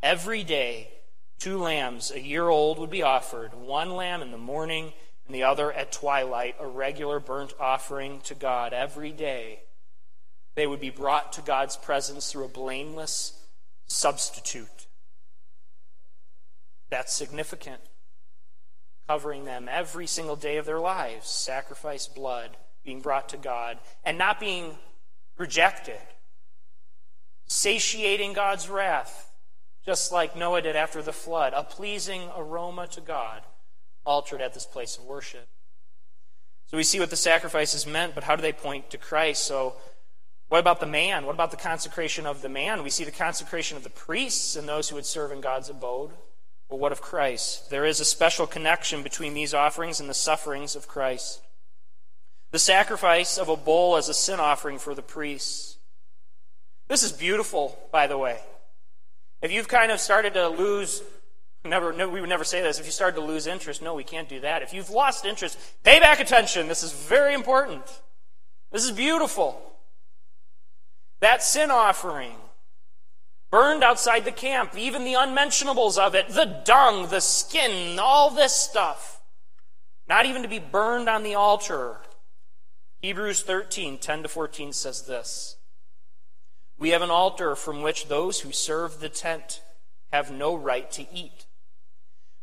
Every 0.02 0.44
day, 0.44 0.90
two 1.38 1.58
lambs, 1.58 2.10
a 2.10 2.20
year 2.20 2.48
old, 2.48 2.78
would 2.78 2.90
be 2.90 3.02
offered, 3.02 3.54
one 3.54 3.90
lamb 3.90 4.20
in 4.20 4.30
the 4.30 4.36
morning 4.36 4.92
and 5.28 5.34
the 5.34 5.42
other 5.42 5.70
at 5.70 5.92
twilight, 5.92 6.56
a 6.58 6.66
regular 6.66 7.20
burnt 7.20 7.52
offering 7.60 8.20
to 8.22 8.34
God 8.34 8.72
every 8.72 9.12
day. 9.12 9.60
They 10.54 10.66
would 10.66 10.80
be 10.80 10.90
brought 10.90 11.34
to 11.34 11.42
God's 11.42 11.76
presence 11.76 12.32
through 12.32 12.46
a 12.46 12.48
blameless 12.48 13.38
substitute. 13.86 14.86
That's 16.88 17.12
significant. 17.12 17.82
Covering 19.06 19.44
them 19.44 19.68
every 19.70 20.06
single 20.06 20.34
day 20.34 20.56
of 20.56 20.64
their 20.64 20.80
lives, 20.80 21.28
sacrifice 21.28 22.06
blood, 22.06 22.56
being 22.82 23.00
brought 23.00 23.28
to 23.28 23.36
God, 23.36 23.78
and 24.04 24.16
not 24.16 24.40
being 24.40 24.78
rejected, 25.36 26.00
satiating 27.46 28.32
God's 28.32 28.70
wrath, 28.70 29.30
just 29.84 30.10
like 30.10 30.36
Noah 30.36 30.62
did 30.62 30.74
after 30.74 31.02
the 31.02 31.12
flood, 31.12 31.52
a 31.54 31.64
pleasing 31.64 32.30
aroma 32.34 32.86
to 32.88 33.02
God 33.02 33.42
altered 34.08 34.40
at 34.40 34.54
this 34.54 34.64
place 34.64 34.96
of 34.96 35.04
worship. 35.04 35.46
So 36.66 36.76
we 36.76 36.82
see 36.82 36.98
what 36.98 37.10
the 37.10 37.16
sacrifices 37.16 37.86
meant, 37.86 38.14
but 38.14 38.24
how 38.24 38.34
do 38.34 38.42
they 38.42 38.52
point 38.52 38.90
to 38.90 38.98
Christ? 38.98 39.44
So, 39.44 39.76
what 40.48 40.60
about 40.60 40.80
the 40.80 40.86
man? 40.86 41.26
What 41.26 41.34
about 41.34 41.50
the 41.50 41.58
consecration 41.58 42.24
of 42.24 42.40
the 42.40 42.48
man? 42.48 42.82
We 42.82 42.88
see 42.88 43.04
the 43.04 43.10
consecration 43.10 43.76
of 43.76 43.84
the 43.84 43.90
priests 43.90 44.56
and 44.56 44.66
those 44.66 44.88
who 44.88 44.96
would 44.96 45.04
serve 45.04 45.30
in 45.30 45.42
God's 45.42 45.68
abode. 45.68 46.12
Well, 46.68 46.78
what 46.78 46.92
of 46.92 47.02
Christ? 47.02 47.68
There 47.68 47.84
is 47.84 48.00
a 48.00 48.04
special 48.04 48.46
connection 48.46 49.02
between 49.02 49.34
these 49.34 49.52
offerings 49.52 50.00
and 50.00 50.08
the 50.08 50.14
sufferings 50.14 50.74
of 50.74 50.88
Christ. 50.88 51.42
The 52.50 52.58
sacrifice 52.58 53.36
of 53.36 53.50
a 53.50 53.56
bull 53.56 53.96
as 53.96 54.08
a 54.08 54.14
sin 54.14 54.40
offering 54.40 54.78
for 54.78 54.94
the 54.94 55.02
priests. 55.02 55.76
This 56.88 57.02
is 57.02 57.12
beautiful, 57.12 57.78
by 57.92 58.06
the 58.06 58.16
way. 58.16 58.38
If 59.42 59.52
you've 59.52 59.68
kind 59.68 59.92
of 59.92 60.00
started 60.00 60.32
to 60.34 60.48
lose 60.48 61.02
Never, 61.64 61.92
no, 61.92 62.08
we 62.08 62.20
would 62.20 62.28
never 62.28 62.44
say 62.44 62.62
this. 62.62 62.78
If 62.78 62.86
you 62.86 62.92
started 62.92 63.20
to 63.20 63.26
lose 63.26 63.46
interest, 63.46 63.82
no, 63.82 63.94
we 63.94 64.04
can't 64.04 64.28
do 64.28 64.40
that. 64.40 64.62
If 64.62 64.72
you've 64.72 64.90
lost 64.90 65.24
interest, 65.24 65.58
pay 65.82 65.98
back 65.98 66.20
attention. 66.20 66.68
This 66.68 66.82
is 66.82 66.92
very 66.92 67.34
important. 67.34 67.82
This 68.70 68.84
is 68.84 68.92
beautiful. 68.92 69.60
That 71.20 71.42
sin 71.42 71.70
offering, 71.70 72.36
burned 73.50 73.82
outside 73.82 74.24
the 74.24 74.32
camp, 74.32 74.76
even 74.76 75.04
the 75.04 75.14
unmentionables 75.14 75.98
of 75.98 76.14
it, 76.14 76.28
the 76.28 76.62
dung, 76.64 77.08
the 77.08 77.20
skin, 77.20 77.98
all 77.98 78.30
this 78.30 78.52
stuff, 78.52 79.20
not 80.08 80.26
even 80.26 80.42
to 80.42 80.48
be 80.48 80.60
burned 80.60 81.08
on 81.08 81.22
the 81.22 81.34
altar. 81.34 81.96
Hebrews 83.00 83.42
13, 83.42 83.98
10 83.98 84.22
to 84.22 84.28
14 84.28 84.72
says 84.72 85.02
this 85.02 85.56
We 86.78 86.90
have 86.90 87.02
an 87.02 87.10
altar 87.10 87.56
from 87.56 87.82
which 87.82 88.06
those 88.06 88.40
who 88.40 88.52
serve 88.52 89.00
the 89.00 89.08
tent 89.08 89.62
have 90.12 90.30
no 90.30 90.54
right 90.54 90.90
to 90.92 91.06
eat. 91.12 91.46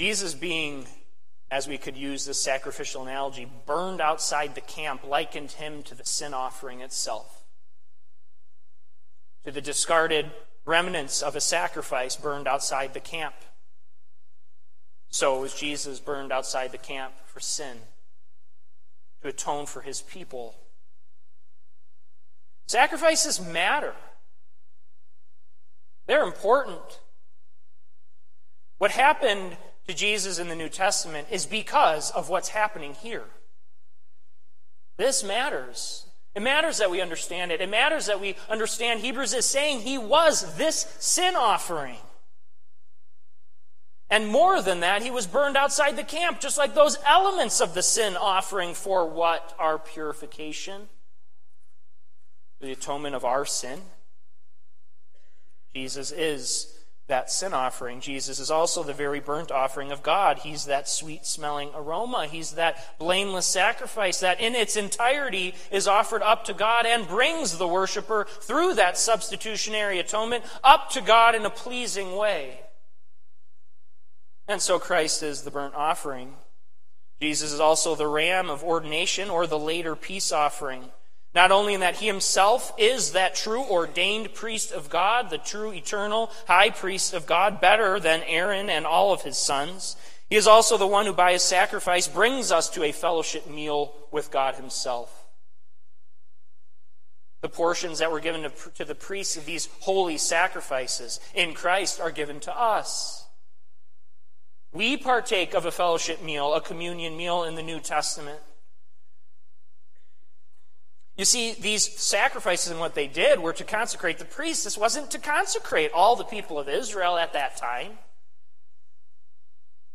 Jesus 0.00 0.34
being, 0.34 0.86
as 1.50 1.66
we 1.66 1.76
could 1.76 1.96
use 1.96 2.24
this 2.24 2.40
sacrificial 2.40 3.02
analogy, 3.02 3.50
burned 3.66 4.00
outside 4.00 4.54
the 4.54 4.60
camp 4.60 5.04
likened 5.04 5.52
him 5.52 5.82
to 5.82 5.94
the 5.94 6.04
sin 6.04 6.32
offering 6.32 6.80
itself, 6.80 7.44
to 9.44 9.50
the 9.50 9.60
discarded 9.60 10.30
remnants 10.64 11.22
of 11.22 11.34
a 11.34 11.40
sacrifice 11.40 12.14
burned 12.14 12.46
outside 12.46 12.94
the 12.94 13.00
camp. 13.00 13.34
So 15.10 15.40
was 15.40 15.54
Jesus 15.54 15.98
burned 15.98 16.30
outside 16.30 16.70
the 16.70 16.78
camp 16.78 17.14
for 17.24 17.40
sin, 17.40 17.78
to 19.22 19.28
atone 19.28 19.66
for 19.66 19.80
his 19.80 20.02
people. 20.02 20.54
Sacrifices 22.66 23.40
matter. 23.40 23.94
They're 26.06 26.22
important. 26.22 27.00
What 28.76 28.90
happened 28.90 29.56
to 29.88 29.94
Jesus 29.94 30.38
in 30.38 30.48
the 30.48 30.54
New 30.54 30.68
Testament 30.68 31.28
is 31.30 31.46
because 31.46 32.10
of 32.10 32.28
what's 32.28 32.50
happening 32.50 32.94
here. 32.94 33.24
This 34.98 35.24
matters. 35.24 36.04
It 36.34 36.42
matters 36.42 36.78
that 36.78 36.90
we 36.90 37.00
understand 37.00 37.50
it. 37.52 37.62
It 37.62 37.70
matters 37.70 38.06
that 38.06 38.20
we 38.20 38.36
understand 38.50 39.00
Hebrews 39.00 39.32
is 39.32 39.46
saying 39.46 39.80
he 39.80 39.96
was 39.96 40.56
this 40.56 40.94
sin 40.98 41.34
offering. 41.34 41.96
And 44.10 44.28
more 44.28 44.60
than 44.60 44.80
that, 44.80 45.02
he 45.02 45.10
was 45.10 45.26
burned 45.26 45.56
outside 45.56 45.96
the 45.96 46.04
camp, 46.04 46.40
just 46.40 46.58
like 46.58 46.74
those 46.74 46.98
elements 47.06 47.60
of 47.60 47.72
the 47.74 47.82
sin 47.82 48.16
offering 48.16 48.74
for 48.74 49.08
what? 49.08 49.54
Our 49.58 49.78
purification, 49.78 50.88
the 52.60 52.72
atonement 52.72 53.14
of 53.14 53.24
our 53.24 53.46
sin. 53.46 53.80
Jesus 55.74 56.10
is 56.10 56.77
that 57.08 57.30
sin 57.30 57.54
offering. 57.54 58.00
Jesus 58.00 58.38
is 58.38 58.50
also 58.50 58.82
the 58.82 58.92
very 58.92 59.18
burnt 59.18 59.50
offering 59.50 59.90
of 59.90 60.02
God. 60.02 60.38
He's 60.38 60.66
that 60.66 60.88
sweet 60.88 61.26
smelling 61.26 61.70
aroma. 61.74 62.26
He's 62.26 62.52
that 62.52 62.98
blameless 62.98 63.46
sacrifice 63.46 64.20
that 64.20 64.40
in 64.40 64.54
its 64.54 64.76
entirety 64.76 65.54
is 65.70 65.88
offered 65.88 66.22
up 66.22 66.44
to 66.44 66.54
God 66.54 66.84
and 66.86 67.08
brings 67.08 67.56
the 67.56 67.66
worshiper 67.66 68.26
through 68.42 68.74
that 68.74 68.98
substitutionary 68.98 69.98
atonement 69.98 70.44
up 70.62 70.90
to 70.90 71.00
God 71.00 71.34
in 71.34 71.46
a 71.46 71.50
pleasing 71.50 72.14
way. 72.14 72.60
And 74.46 74.60
so 74.60 74.78
Christ 74.78 75.22
is 75.22 75.42
the 75.42 75.50
burnt 75.50 75.74
offering. 75.74 76.34
Jesus 77.20 77.52
is 77.52 77.60
also 77.60 77.94
the 77.94 78.06
ram 78.06 78.50
of 78.50 78.62
ordination 78.62 79.30
or 79.30 79.46
the 79.46 79.58
later 79.58 79.96
peace 79.96 80.30
offering. 80.30 80.84
Not 81.34 81.52
only 81.52 81.74
in 81.74 81.80
that 81.80 81.96
he 81.96 82.06
himself 82.06 82.72
is 82.78 83.12
that 83.12 83.34
true 83.34 83.62
ordained 83.62 84.34
priest 84.34 84.72
of 84.72 84.88
God, 84.88 85.30
the 85.30 85.38
true 85.38 85.72
eternal 85.72 86.30
high 86.46 86.70
priest 86.70 87.12
of 87.12 87.26
God, 87.26 87.60
better 87.60 88.00
than 88.00 88.22
Aaron 88.22 88.70
and 88.70 88.86
all 88.86 89.12
of 89.12 89.22
his 89.22 89.36
sons, 89.36 89.96
he 90.30 90.36
is 90.36 90.46
also 90.46 90.76
the 90.76 90.86
one 90.86 91.06
who 91.06 91.12
by 91.12 91.32
his 91.32 91.42
sacrifice 91.42 92.08
brings 92.08 92.52
us 92.52 92.68
to 92.70 92.82
a 92.82 92.92
fellowship 92.92 93.48
meal 93.48 93.94
with 94.10 94.30
God 94.30 94.56
himself. 94.56 95.26
The 97.40 97.48
portions 97.48 98.00
that 98.00 98.10
were 98.10 98.20
given 98.20 98.42
to, 98.42 98.50
to 98.74 98.84
the 98.84 98.94
priests 98.94 99.36
of 99.36 99.46
these 99.46 99.68
holy 99.80 100.18
sacrifices 100.18 101.20
in 101.34 101.54
Christ 101.54 102.00
are 102.00 102.10
given 102.10 102.40
to 102.40 102.58
us. 102.58 103.26
We 104.72 104.96
partake 104.96 105.54
of 105.54 105.64
a 105.64 105.70
fellowship 105.70 106.22
meal, 106.22 106.52
a 106.52 106.60
communion 106.60 107.16
meal 107.16 107.44
in 107.44 107.54
the 107.54 107.62
New 107.62 107.80
Testament. 107.80 108.40
You 111.18 111.24
see, 111.24 111.52
these 111.52 112.00
sacrifices 112.00 112.70
and 112.70 112.78
what 112.78 112.94
they 112.94 113.08
did 113.08 113.40
were 113.40 113.52
to 113.54 113.64
consecrate 113.64 114.18
the 114.18 114.24
priests. 114.24 114.62
This 114.62 114.78
wasn't 114.78 115.10
to 115.10 115.18
consecrate 115.18 115.90
all 115.92 116.14
the 116.14 116.22
people 116.22 116.60
of 116.60 116.68
Israel 116.68 117.16
at 117.16 117.32
that 117.32 117.56
time. 117.56 117.98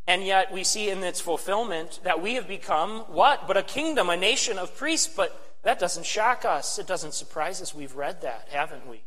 And 0.05 0.25
yet 0.25 0.51
we 0.51 0.65
see 0.65 0.89
in 0.89 1.01
its 1.01 1.21
fulfillment 1.21 2.01
that 2.03 2.21
we 2.21 2.33
have 2.33 2.45
become 2.45 2.99
what? 3.07 3.47
But 3.47 3.55
a 3.55 3.63
kingdom, 3.63 4.09
a 4.09 4.17
nation 4.17 4.57
of 4.57 4.75
priests. 4.75 5.07
But 5.07 5.39
that 5.63 5.79
doesn't 5.79 6.05
shock 6.05 6.43
us. 6.43 6.77
It 6.77 6.87
doesn't 6.87 7.13
surprise 7.13 7.61
us. 7.61 7.73
We've 7.73 7.95
read 7.95 8.21
that, 8.23 8.49
haven't 8.51 8.85
we? 8.85 9.03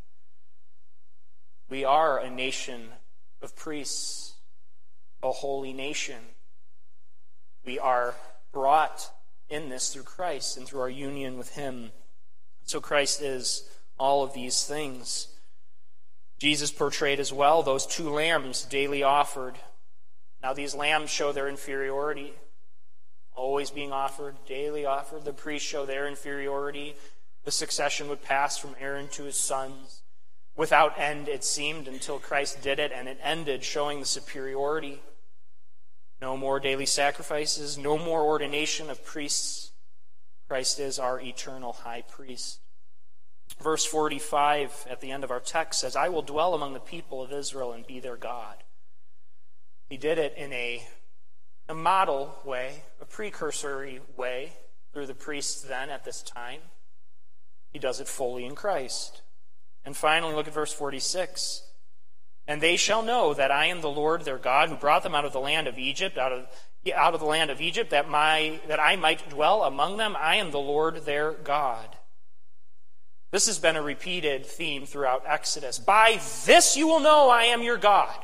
We 1.68 1.84
are 1.84 2.18
a 2.18 2.30
nation 2.30 2.88
of 3.42 3.54
priests, 3.54 4.36
a 5.22 5.32
holy 5.32 5.74
nation. 5.74 6.20
We 7.62 7.78
are 7.78 8.14
brought 8.52 9.10
in 9.50 9.68
this 9.68 9.92
through 9.92 10.04
Christ 10.04 10.56
and 10.56 10.66
through 10.66 10.80
our 10.80 10.88
union 10.88 11.36
with 11.36 11.50
Him. 11.50 11.92
So 12.66 12.80
Christ 12.80 13.22
is 13.22 13.68
all 13.98 14.22
of 14.22 14.34
these 14.34 14.64
things. 14.64 15.28
Jesus 16.38 16.70
portrayed 16.70 17.18
as 17.18 17.32
well 17.32 17.62
those 17.62 17.86
two 17.86 18.10
lambs 18.10 18.64
daily 18.64 19.02
offered. 19.02 19.54
Now, 20.42 20.52
these 20.52 20.74
lambs 20.74 21.10
show 21.10 21.32
their 21.32 21.48
inferiority 21.48 22.34
always 23.36 23.70
being 23.70 23.92
offered, 23.92 24.34
daily 24.46 24.84
offered. 24.84 25.24
The 25.24 25.32
priests 25.32 25.68
show 25.68 25.86
their 25.86 26.08
inferiority. 26.08 26.96
The 27.44 27.50
succession 27.52 28.08
would 28.08 28.22
pass 28.22 28.58
from 28.58 28.74
Aaron 28.80 29.08
to 29.08 29.24
his 29.24 29.36
sons. 29.36 30.02
Without 30.56 30.98
end, 30.98 31.28
it 31.28 31.44
seemed, 31.44 31.86
until 31.86 32.18
Christ 32.18 32.62
did 32.62 32.78
it, 32.78 32.90
and 32.92 33.08
it 33.08 33.18
ended, 33.22 33.62
showing 33.62 34.00
the 34.00 34.06
superiority. 34.06 35.02
No 36.20 36.36
more 36.36 36.58
daily 36.58 36.86
sacrifices, 36.86 37.76
no 37.76 37.98
more 37.98 38.22
ordination 38.22 38.88
of 38.88 39.04
priests. 39.04 39.65
Christ 40.48 40.78
is 40.78 40.98
our 40.98 41.20
eternal 41.20 41.72
high 41.72 42.02
priest. 42.02 42.60
Verse 43.62 43.84
45 43.84 44.86
at 44.90 45.00
the 45.00 45.10
end 45.10 45.24
of 45.24 45.30
our 45.30 45.40
text 45.40 45.80
says, 45.80 45.96
I 45.96 46.08
will 46.08 46.22
dwell 46.22 46.54
among 46.54 46.72
the 46.72 46.80
people 46.80 47.22
of 47.22 47.32
Israel 47.32 47.72
and 47.72 47.86
be 47.86 48.00
their 48.00 48.16
God. 48.16 48.56
He 49.88 49.96
did 49.96 50.18
it 50.18 50.34
in 50.36 50.52
a 50.52 50.86
a 51.68 51.74
model 51.74 52.34
way, 52.44 52.82
a 53.00 53.04
precursory 53.04 54.00
way 54.16 54.52
through 54.92 55.06
the 55.06 55.14
priests 55.14 55.62
then 55.62 55.90
at 55.90 56.04
this 56.04 56.22
time. 56.22 56.60
He 57.72 57.78
does 57.78 58.00
it 58.00 58.08
fully 58.08 58.44
in 58.44 58.54
Christ. 58.54 59.22
And 59.84 59.96
finally, 59.96 60.34
look 60.34 60.46
at 60.46 60.54
verse 60.54 60.72
46. 60.72 61.62
And 62.48 62.60
they 62.60 62.76
shall 62.76 63.02
know 63.02 63.34
that 63.34 63.50
I 63.50 63.66
am 63.66 63.80
the 63.80 63.90
Lord 63.90 64.24
their 64.24 64.38
God 64.38 64.68
who 64.68 64.76
brought 64.76 65.02
them 65.02 65.14
out 65.14 65.24
of 65.24 65.32
the 65.32 65.40
land 65.40 65.66
of 65.66 65.78
Egypt, 65.78 66.16
out 66.16 66.32
of, 66.32 66.46
out 66.94 67.14
of 67.14 67.20
the 67.20 67.26
land 67.26 67.50
of 67.50 67.60
Egypt, 67.60 67.90
that, 67.90 68.08
my, 68.08 68.60
that 68.68 68.80
I 68.80 68.96
might 68.96 69.28
dwell 69.28 69.64
among 69.64 69.96
them. 69.96 70.16
I 70.18 70.36
am 70.36 70.50
the 70.50 70.58
Lord 70.58 71.04
their 71.04 71.32
God. 71.32 71.96
This 73.32 73.46
has 73.46 73.58
been 73.58 73.76
a 73.76 73.82
repeated 73.82 74.46
theme 74.46 74.86
throughout 74.86 75.24
Exodus. 75.26 75.78
By 75.78 76.20
this 76.46 76.76
you 76.76 76.86
will 76.86 77.00
know 77.00 77.28
I 77.28 77.44
am 77.44 77.62
your 77.62 77.76
God. 77.76 78.16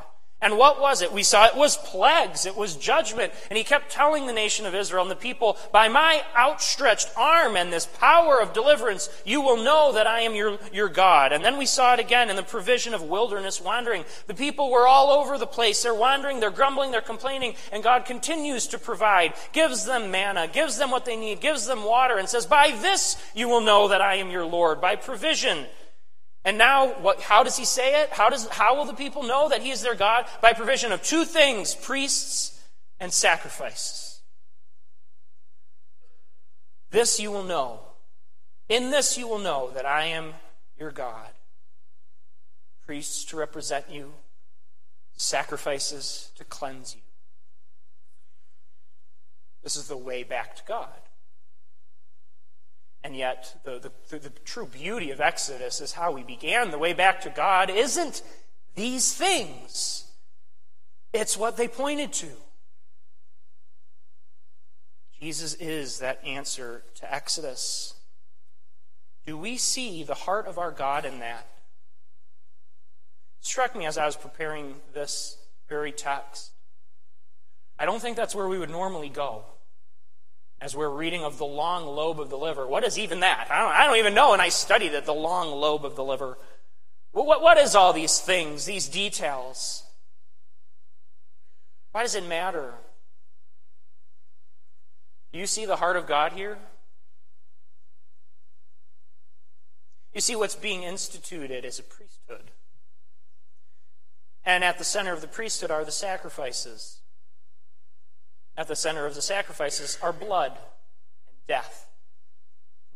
And 0.42 0.58
what 0.58 0.80
was 0.80 1.02
it? 1.02 1.12
We 1.12 1.22
saw 1.22 1.46
it 1.46 1.56
was 1.56 1.76
plagues, 1.76 2.44
it 2.44 2.56
was 2.56 2.74
judgment. 2.74 3.32
And 3.48 3.56
he 3.56 3.62
kept 3.62 3.92
telling 3.92 4.26
the 4.26 4.32
nation 4.32 4.66
of 4.66 4.74
Israel 4.74 5.02
and 5.02 5.10
the 5.10 5.16
people, 5.16 5.56
by 5.70 5.88
my 5.88 6.24
outstretched 6.36 7.10
arm 7.16 7.56
and 7.56 7.72
this 7.72 7.86
power 7.86 8.42
of 8.42 8.52
deliverance, 8.52 9.08
you 9.24 9.40
will 9.40 9.62
know 9.62 9.92
that 9.92 10.08
I 10.08 10.20
am 10.22 10.34
your, 10.34 10.58
your 10.72 10.88
God. 10.88 11.32
And 11.32 11.44
then 11.44 11.56
we 11.56 11.64
saw 11.64 11.94
it 11.94 12.00
again 12.00 12.28
in 12.28 12.34
the 12.34 12.42
provision 12.42 12.92
of 12.92 13.02
wilderness 13.02 13.60
wandering. 13.60 14.04
The 14.26 14.34
people 14.34 14.70
were 14.70 14.86
all 14.86 15.10
over 15.10 15.38
the 15.38 15.46
place. 15.46 15.82
They're 15.82 15.94
wandering, 15.94 16.40
they're 16.40 16.50
grumbling, 16.50 16.90
they're 16.90 17.00
complaining, 17.00 17.54
and 17.70 17.82
God 17.82 18.04
continues 18.04 18.66
to 18.68 18.78
provide, 18.78 19.34
gives 19.52 19.84
them 19.84 20.10
manna, 20.10 20.48
gives 20.48 20.76
them 20.76 20.90
what 20.90 21.04
they 21.04 21.16
need, 21.16 21.40
gives 21.40 21.66
them 21.66 21.84
water, 21.84 22.18
and 22.18 22.28
says, 22.28 22.46
by 22.46 22.76
this 22.82 23.16
you 23.34 23.48
will 23.48 23.60
know 23.60 23.86
that 23.88 24.00
I 24.00 24.16
am 24.16 24.30
your 24.30 24.44
Lord, 24.44 24.80
by 24.80 24.96
provision. 24.96 25.66
And 26.44 26.58
now, 26.58 26.88
what, 27.00 27.20
how 27.20 27.42
does 27.42 27.56
he 27.56 27.64
say 27.64 28.02
it? 28.02 28.10
How, 28.10 28.28
does, 28.28 28.48
how 28.48 28.76
will 28.76 28.84
the 28.84 28.94
people 28.94 29.22
know 29.22 29.48
that 29.48 29.62
he 29.62 29.70
is 29.70 29.82
their 29.82 29.94
God? 29.94 30.26
By 30.40 30.52
provision 30.52 30.90
of 30.90 31.02
two 31.02 31.24
things 31.24 31.74
priests 31.74 32.60
and 32.98 33.12
sacrifices. 33.12 34.20
This 36.90 37.20
you 37.20 37.30
will 37.30 37.44
know. 37.44 37.80
In 38.68 38.90
this 38.90 39.16
you 39.16 39.28
will 39.28 39.38
know 39.38 39.70
that 39.74 39.86
I 39.86 40.06
am 40.06 40.34
your 40.78 40.90
God. 40.90 41.30
Priests 42.86 43.24
to 43.26 43.36
represent 43.36 43.86
you, 43.88 44.12
sacrifices 45.16 46.32
to 46.36 46.44
cleanse 46.44 46.94
you. 46.94 47.00
This 49.62 49.76
is 49.76 49.86
the 49.86 49.96
way 49.96 50.24
back 50.24 50.56
to 50.56 50.62
God. 50.66 50.88
And 53.04 53.16
yet, 53.16 53.56
the, 53.64 53.90
the, 54.08 54.18
the, 54.18 54.30
true 54.44 54.66
beauty 54.66 55.10
of 55.10 55.20
Exodus 55.20 55.80
is 55.80 55.92
how 55.92 56.12
we 56.12 56.22
began. 56.22 56.70
The 56.70 56.78
way 56.78 56.92
back 56.92 57.20
to 57.22 57.30
God 57.30 57.68
isn't 57.68 58.22
these 58.74 59.12
things, 59.12 60.04
it's 61.12 61.36
what 61.36 61.56
they 61.56 61.68
pointed 61.68 62.12
to. 62.14 62.28
Jesus 65.20 65.54
is 65.54 65.98
that 65.98 66.20
answer 66.24 66.82
to 66.96 67.12
Exodus. 67.12 67.94
Do 69.24 69.38
we 69.38 69.56
see 69.56 70.02
the 70.02 70.14
heart 70.14 70.46
of 70.46 70.58
our 70.58 70.72
God 70.72 71.04
in 71.04 71.20
that? 71.20 71.46
It 73.38 73.46
struck 73.46 73.76
me 73.76 73.86
as 73.86 73.98
I 73.98 74.06
was 74.06 74.16
preparing 74.16 74.76
this 74.94 75.36
very 75.68 75.92
text. 75.92 76.50
I 77.78 77.84
don't 77.84 78.00
think 78.00 78.16
that's 78.16 78.34
where 78.34 78.48
we 78.48 78.58
would 78.58 78.70
normally 78.70 79.08
go 79.08 79.44
as 80.62 80.76
we're 80.76 80.88
reading 80.88 81.24
of 81.24 81.38
the 81.38 81.44
long 81.44 81.84
lobe 81.84 82.20
of 82.20 82.30
the 82.30 82.38
liver. 82.38 82.64
What 82.68 82.84
is 82.84 82.96
even 82.96 83.20
that? 83.20 83.48
I 83.50 83.60
don't, 83.60 83.72
I 83.72 83.84
don't 83.84 83.96
even 83.96 84.14
know, 84.14 84.32
and 84.32 84.40
I 84.40 84.48
studied 84.48 84.94
it, 84.94 85.04
the 85.04 85.12
long 85.12 85.50
lobe 85.50 85.84
of 85.84 85.96
the 85.96 86.04
liver. 86.04 86.38
What, 87.10 87.42
what, 87.42 87.58
is 87.58 87.74
all 87.74 87.92
these 87.92 88.20
things, 88.20 88.64
these 88.64 88.86
details? 88.88 89.82
Why 91.90 92.02
does 92.02 92.14
it 92.14 92.28
matter? 92.28 92.74
Do 95.32 95.40
you 95.40 95.46
see 95.46 95.66
the 95.66 95.76
heart 95.76 95.96
of 95.96 96.06
God 96.06 96.32
here? 96.32 96.58
You 100.14 100.20
see, 100.20 100.36
what's 100.36 100.54
being 100.54 100.84
instituted 100.84 101.64
is 101.64 101.80
a 101.80 101.82
priesthood. 101.82 102.52
And 104.44 104.62
at 104.62 104.78
the 104.78 104.84
center 104.84 105.12
of 105.12 105.22
the 105.22 105.28
priesthood 105.28 105.72
are 105.72 105.84
the 105.84 105.90
sacrifices. 105.90 107.01
At 108.56 108.68
the 108.68 108.76
center 108.76 109.06
of 109.06 109.14
the 109.14 109.22
sacrifices 109.22 109.98
are 110.02 110.12
blood 110.12 110.52
and 110.52 111.36
death 111.48 111.88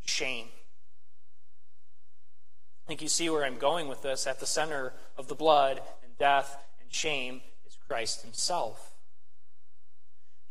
and 0.00 0.08
shame. 0.08 0.46
I 2.84 2.88
think 2.88 3.02
you 3.02 3.08
see 3.08 3.28
where 3.30 3.44
I'm 3.44 3.58
going 3.58 3.88
with 3.88 4.02
this. 4.02 4.26
At 4.26 4.38
the 4.38 4.46
center 4.46 4.92
of 5.16 5.28
the 5.28 5.34
blood 5.34 5.80
and 6.04 6.16
death 6.18 6.56
and 6.80 6.92
shame 6.92 7.40
is 7.66 7.76
Christ 7.88 8.22
Himself. 8.22 8.92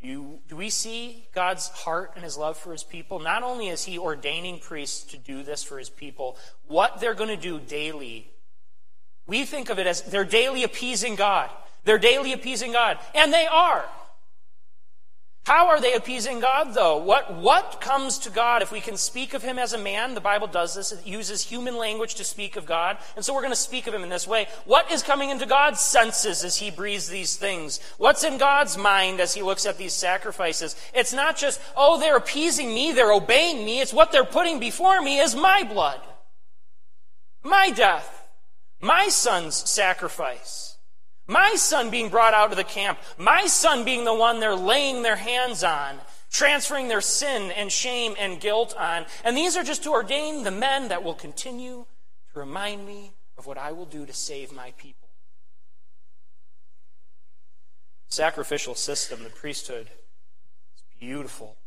You, 0.02 0.40
do 0.50 0.56
we 0.56 0.70
see 0.70 1.28
God's 1.34 1.70
heart 1.70 2.12
and 2.16 2.24
His 2.24 2.38
love 2.38 2.58
for 2.58 2.72
His 2.72 2.84
people? 2.84 3.20
Not 3.20 3.42
only 3.42 3.70
is 3.70 3.86
He 3.86 3.98
ordaining 3.98 4.60
priests 4.60 5.04
to 5.12 5.18
do 5.18 5.44
this 5.44 5.64
for 5.64 5.80
His 5.80 5.90
people, 5.90 6.38
what 6.68 7.00
they're 7.00 7.14
going 7.14 7.30
to 7.30 7.42
do 7.42 7.60
daily, 7.60 8.30
we 9.28 9.46
think 9.46 9.70
of 9.70 9.80
it 9.80 9.88
as 9.88 10.02
they're 10.02 10.26
daily 10.26 10.64
appeasing 10.64 11.16
God. 11.16 11.50
They're 11.86 11.98
daily 11.98 12.34
appeasing 12.34 12.72
God. 12.72 13.00
And 13.14 13.34
they 13.34 13.48
are. 13.48 13.86
How 15.46 15.68
are 15.68 15.80
they 15.80 15.94
appeasing 15.94 16.40
God, 16.40 16.74
though? 16.74 16.98
What, 16.98 17.36
what 17.36 17.80
comes 17.80 18.18
to 18.20 18.32
God 18.32 18.64
if 18.64 18.72
we 18.72 18.82
can 18.82 18.98
speak 18.98 19.36
of 19.36 19.44
him 19.44 19.60
as 19.60 19.74
a 19.74 19.78
man? 19.78 20.16
The 20.16 20.20
Bible 20.20 20.48
does 20.48 20.74
this. 20.74 20.92
It 20.92 21.06
uses 21.06 21.44
human 21.44 21.78
language 21.78 22.16
to 22.16 22.24
speak 22.24 22.56
of 22.56 22.66
God. 22.66 22.98
And 23.16 23.24
so 23.24 23.32
we're 23.32 23.42
going 23.42 23.52
to 23.52 23.56
speak 23.56 23.86
of 23.86 23.94
him 23.94 24.02
in 24.02 24.10
this 24.10 24.28
way. 24.28 24.48
What 24.66 24.92
is 24.92 25.04
coming 25.04 25.30
into 25.30 25.46
God's 25.46 25.82
senses 25.82 26.44
as 26.44 26.58
he 26.58 26.72
breathes 26.72 27.10
these 27.10 27.36
things? 27.36 27.80
What's 28.00 28.24
in 28.24 28.40
God's 28.40 28.76
mind 28.76 29.20
as 29.20 29.36
he 29.36 29.44
looks 29.44 29.68
at 29.68 29.78
these 29.78 29.94
sacrifices? 29.94 30.76
It's 30.96 31.14
not 31.14 31.38
just, 31.38 31.62
oh, 31.78 32.00
they're 32.00 32.18
appeasing 32.18 32.74
me, 32.74 32.94
they're 32.94 33.14
obeying 33.14 33.64
me. 33.64 33.82
It's 33.82 33.94
what 33.94 34.12
they're 34.12 34.24
putting 34.24 34.60
before 34.60 35.00
me 35.00 35.20
is 35.20 35.36
my 35.36 35.62
blood, 35.62 36.02
my 37.44 37.70
death, 37.70 38.28
my 38.82 39.10
son's 39.10 39.54
sacrifice. 39.54 40.65
My 41.28 41.56
son 41.56 41.90
being 41.90 42.10
brought 42.10 42.34
out 42.34 42.52
of 42.52 42.58
the 42.58 42.64
camp, 42.64 43.00
my 43.18 43.48
son 43.48 43.84
being 43.84 44.06
the 44.06 44.14
one 44.14 44.40
they're 44.40 44.56
laying 44.56 45.02
their 45.02 45.16
hands 45.16 45.64
on, 45.64 46.00
transferring 46.32 46.88
their 46.88 47.02
sin 47.02 47.52
and 47.52 47.72
shame 47.72 48.16
and 48.20 48.40
guilt 48.40 48.76
on. 48.78 49.06
And 49.24 49.36
these 49.36 49.58
are 49.58 49.64
just 49.64 49.84
to 49.84 49.92
ordain 49.92 50.44
the 50.44 50.52
men 50.52 50.90
that 50.90 51.04
will 51.04 51.16
continue 51.16 51.86
to 52.34 52.40
remind 52.40 52.86
me 52.86 53.14
of 53.38 53.48
what 53.48 53.58
I 53.58 53.72
will 53.72 53.86
do 53.86 54.06
to 54.06 54.14
save 54.14 54.52
my 54.52 54.72
people. 54.78 55.10
Sacrificial 58.08 58.76
system, 58.76 59.24
the 59.24 59.30
priesthood, 59.30 59.90
is 60.76 60.84
beautiful. 61.00 61.58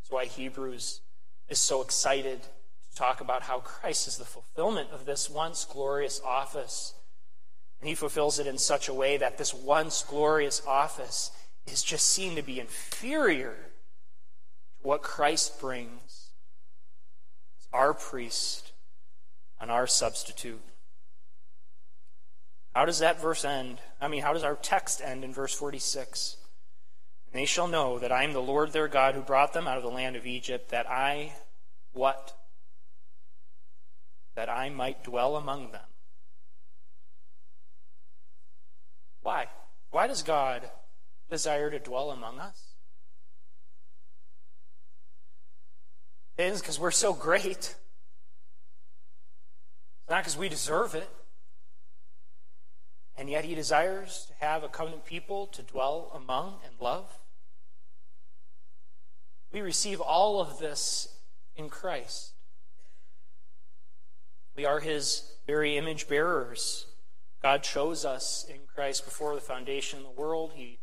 That's 0.00 0.10
why 0.10 0.24
Hebrews 0.24 1.00
is 1.48 1.58
so 1.58 1.82
excited 1.82 2.42
to 2.42 2.96
talk 2.96 3.20
about 3.20 3.42
how 3.42 3.60
Christ 3.60 4.08
is 4.08 4.16
the 4.16 4.24
fulfillment 4.24 4.88
of 4.90 5.04
this 5.04 5.28
once 5.28 5.64
glorious 5.64 6.20
office. 6.24 6.94
And 7.86 7.90
he 7.90 7.94
fulfills 7.94 8.40
it 8.40 8.48
in 8.48 8.58
such 8.58 8.88
a 8.88 8.92
way 8.92 9.16
that 9.16 9.38
this 9.38 9.54
once 9.54 10.02
glorious 10.02 10.60
office 10.66 11.30
is 11.68 11.84
just 11.84 12.08
seen 12.08 12.34
to 12.34 12.42
be 12.42 12.58
inferior 12.58 13.54
to 14.80 14.88
what 14.88 15.02
Christ 15.02 15.60
brings 15.60 16.30
as 17.60 17.68
our 17.72 17.94
priest 17.94 18.72
and 19.60 19.70
our 19.70 19.86
substitute. 19.86 20.60
How 22.74 22.86
does 22.86 22.98
that 22.98 23.20
verse 23.20 23.44
end? 23.44 23.78
I 24.00 24.08
mean, 24.08 24.22
how 24.22 24.32
does 24.32 24.42
our 24.42 24.56
text 24.56 25.00
end 25.00 25.22
in 25.22 25.32
verse 25.32 25.54
46? 25.54 26.38
And 27.32 27.40
they 27.40 27.46
shall 27.46 27.68
know 27.68 28.00
that 28.00 28.10
I 28.10 28.24
am 28.24 28.32
the 28.32 28.42
Lord 28.42 28.72
their 28.72 28.88
God 28.88 29.14
who 29.14 29.20
brought 29.20 29.52
them 29.52 29.68
out 29.68 29.76
of 29.76 29.84
the 29.84 29.90
land 29.90 30.16
of 30.16 30.26
Egypt, 30.26 30.70
that 30.70 30.90
I, 30.90 31.34
what? 31.92 32.36
That 34.34 34.48
I 34.48 34.70
might 34.70 35.04
dwell 35.04 35.36
among 35.36 35.70
them. 35.70 35.82
Why? 39.26 39.48
Why 39.90 40.06
does 40.06 40.22
God 40.22 40.70
desire 41.28 41.68
to 41.68 41.80
dwell 41.80 42.12
among 42.12 42.38
us? 42.38 42.76
It 46.38 46.44
is 46.44 46.60
because 46.60 46.78
we're 46.78 46.92
so 46.92 47.12
great. 47.12 47.56
It's 47.56 47.74
not 50.08 50.22
because 50.22 50.36
we 50.36 50.48
deserve 50.48 50.94
it. 50.94 51.10
And 53.18 53.28
yet 53.28 53.44
he 53.44 53.56
desires 53.56 54.26
to 54.28 54.44
have 54.46 54.62
a 54.62 54.68
covenant 54.68 55.04
people 55.04 55.48
to 55.48 55.62
dwell 55.64 56.12
among 56.14 56.58
and 56.64 56.74
love. 56.80 57.18
We 59.52 59.60
receive 59.60 60.00
all 60.00 60.40
of 60.40 60.60
this 60.60 61.08
in 61.56 61.68
Christ. 61.68 62.30
We 64.54 64.64
are 64.64 64.78
his 64.78 65.32
very 65.48 65.76
image 65.76 66.06
bearers. 66.06 66.86
God 67.42 67.62
chose 67.62 68.04
us 68.04 68.46
in 68.48 68.60
Christ 68.66 69.04
before 69.04 69.34
the 69.34 69.40
foundation 69.40 70.00
of 70.00 70.04
the 70.04 70.20
world. 70.20 70.52
He, 70.54 70.78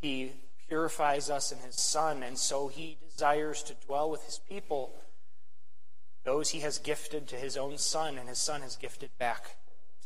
he 0.00 0.32
purifies 0.68 1.30
us 1.30 1.52
in 1.52 1.58
his 1.58 1.76
Son, 1.76 2.22
and 2.22 2.38
so 2.38 2.68
he 2.68 2.98
desires 3.08 3.62
to 3.64 3.74
dwell 3.86 4.10
with 4.10 4.24
his 4.24 4.40
people, 4.48 4.94
those 6.24 6.50
he 6.50 6.60
has 6.60 6.78
gifted 6.78 7.28
to 7.28 7.36
his 7.36 7.56
own 7.56 7.76
Son, 7.76 8.18
and 8.18 8.28
his 8.28 8.38
Son 8.38 8.62
has 8.62 8.76
gifted 8.76 9.10
back 9.18 9.56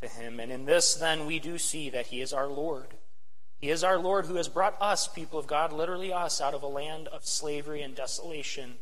to 0.01 0.07
him. 0.07 0.39
And 0.39 0.51
in 0.51 0.65
this, 0.65 0.95
then, 0.95 1.25
we 1.25 1.39
do 1.39 1.57
see 1.57 1.89
that 1.89 2.07
he 2.07 2.21
is 2.21 2.33
our 2.33 2.47
Lord. 2.47 2.95
He 3.57 3.69
is 3.69 3.83
our 3.83 3.97
Lord 3.97 4.25
who 4.25 4.35
has 4.35 4.47
brought 4.47 4.77
us, 4.81 5.07
people 5.07 5.39
of 5.39 5.47
God, 5.47 5.73
literally 5.73 6.13
us, 6.13 6.39
out 6.39 6.53
of 6.53 6.63
a 6.63 6.67
land 6.67 7.07
of 7.09 7.25
slavery 7.25 7.81
and 7.81 7.95
desolation 7.95 8.75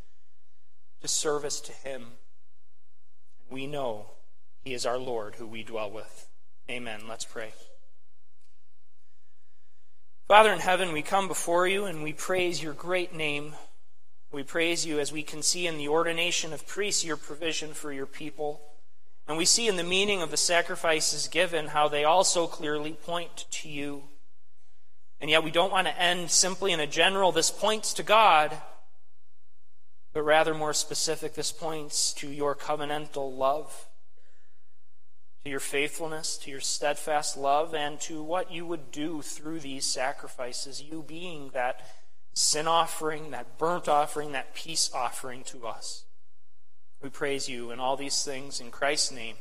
to 1.02 1.08
service 1.08 1.60
to 1.62 1.72
him. 1.72 2.04
And 3.40 3.50
we 3.50 3.66
know 3.66 4.12
he 4.64 4.74
is 4.74 4.86
our 4.86 4.98
Lord 4.98 5.36
who 5.36 5.48
we 5.48 5.64
dwell 5.64 5.90
with. 5.90 6.27
Amen. 6.70 7.02
Let's 7.08 7.24
pray. 7.24 7.54
Father 10.28 10.52
in 10.52 10.60
heaven, 10.60 10.92
we 10.92 11.02
come 11.02 11.30
before 11.30 11.66
you 11.66 11.86
and 11.86 12.04
we 12.04 12.12
praise 12.12 12.62
your 12.62 12.74
great 12.74 13.16
name. 13.16 13.56
We 14.34 14.44
praise 14.44 14.86
you 14.86 15.00
as 15.00 15.10
we 15.10 15.24
can 15.24 15.42
see 15.42 15.66
in 15.66 15.78
the 15.78 15.88
ordination 15.88 16.52
of 16.52 16.68
priests 16.68 17.06
your 17.06 17.16
provision 17.16 17.74
for 17.74 17.94
your 17.94 18.06
people. 18.06 18.62
And 19.30 19.38
we 19.38 19.46
see 19.46 19.70
in 19.70 19.78
the 19.78 19.84
meaning 19.84 20.22
of 20.22 20.30
the 20.30 20.36
sacrifices 20.36 21.30
given 21.30 21.68
how 21.68 21.88
they 21.88 22.04
also 22.04 22.48
clearly 22.48 22.92
point 22.92 23.46
to 23.52 23.70
you. 23.70 24.04
And 25.22 25.30
yet 25.30 25.46
we 25.46 25.52
don't 25.52 25.72
want 25.72 25.88
to 25.88 25.98
end 25.98 26.30
simply 26.30 26.74
in 26.74 26.82
a 26.82 26.88
general, 26.88 27.32
this 27.32 27.50
points 27.50 27.94
to 27.94 28.04
God, 28.04 28.56
but 30.12 30.24
rather 30.24 30.54
more 30.54 30.74
specific, 30.74 31.34
this 31.34 31.54
points 31.54 32.12
to 32.14 32.28
your 32.28 32.56
covenantal 32.56 33.36
love, 33.36 33.87
to 35.48 35.52
your 35.52 35.60
faithfulness, 35.62 36.36
to 36.36 36.52
your 36.52 36.60
steadfast 36.60 37.38
love, 37.38 37.74
and 37.74 38.02
to 38.02 38.22
what 38.22 38.52
you 38.52 38.66
would 38.66 38.92
do 38.92 39.22
through 39.22 39.62
these 39.62 39.86
sacrifices, 39.86 40.82
you 40.82 41.02
being 41.02 41.52
that 41.54 41.88
sin 42.34 42.68
offering, 42.68 43.32
that 43.32 43.58
burnt 43.58 43.88
offering, 43.88 44.34
that 44.34 44.54
peace 44.54 44.92
offering 44.94 45.46
to 45.46 45.66
us. 45.66 46.04
We 47.02 47.08
praise 47.08 47.48
you 47.48 47.72
in 47.72 47.80
all 47.80 47.96
these 47.96 48.26
things 48.26 48.60
in 48.60 48.72
Christ's 48.72 49.14
name. 49.14 49.38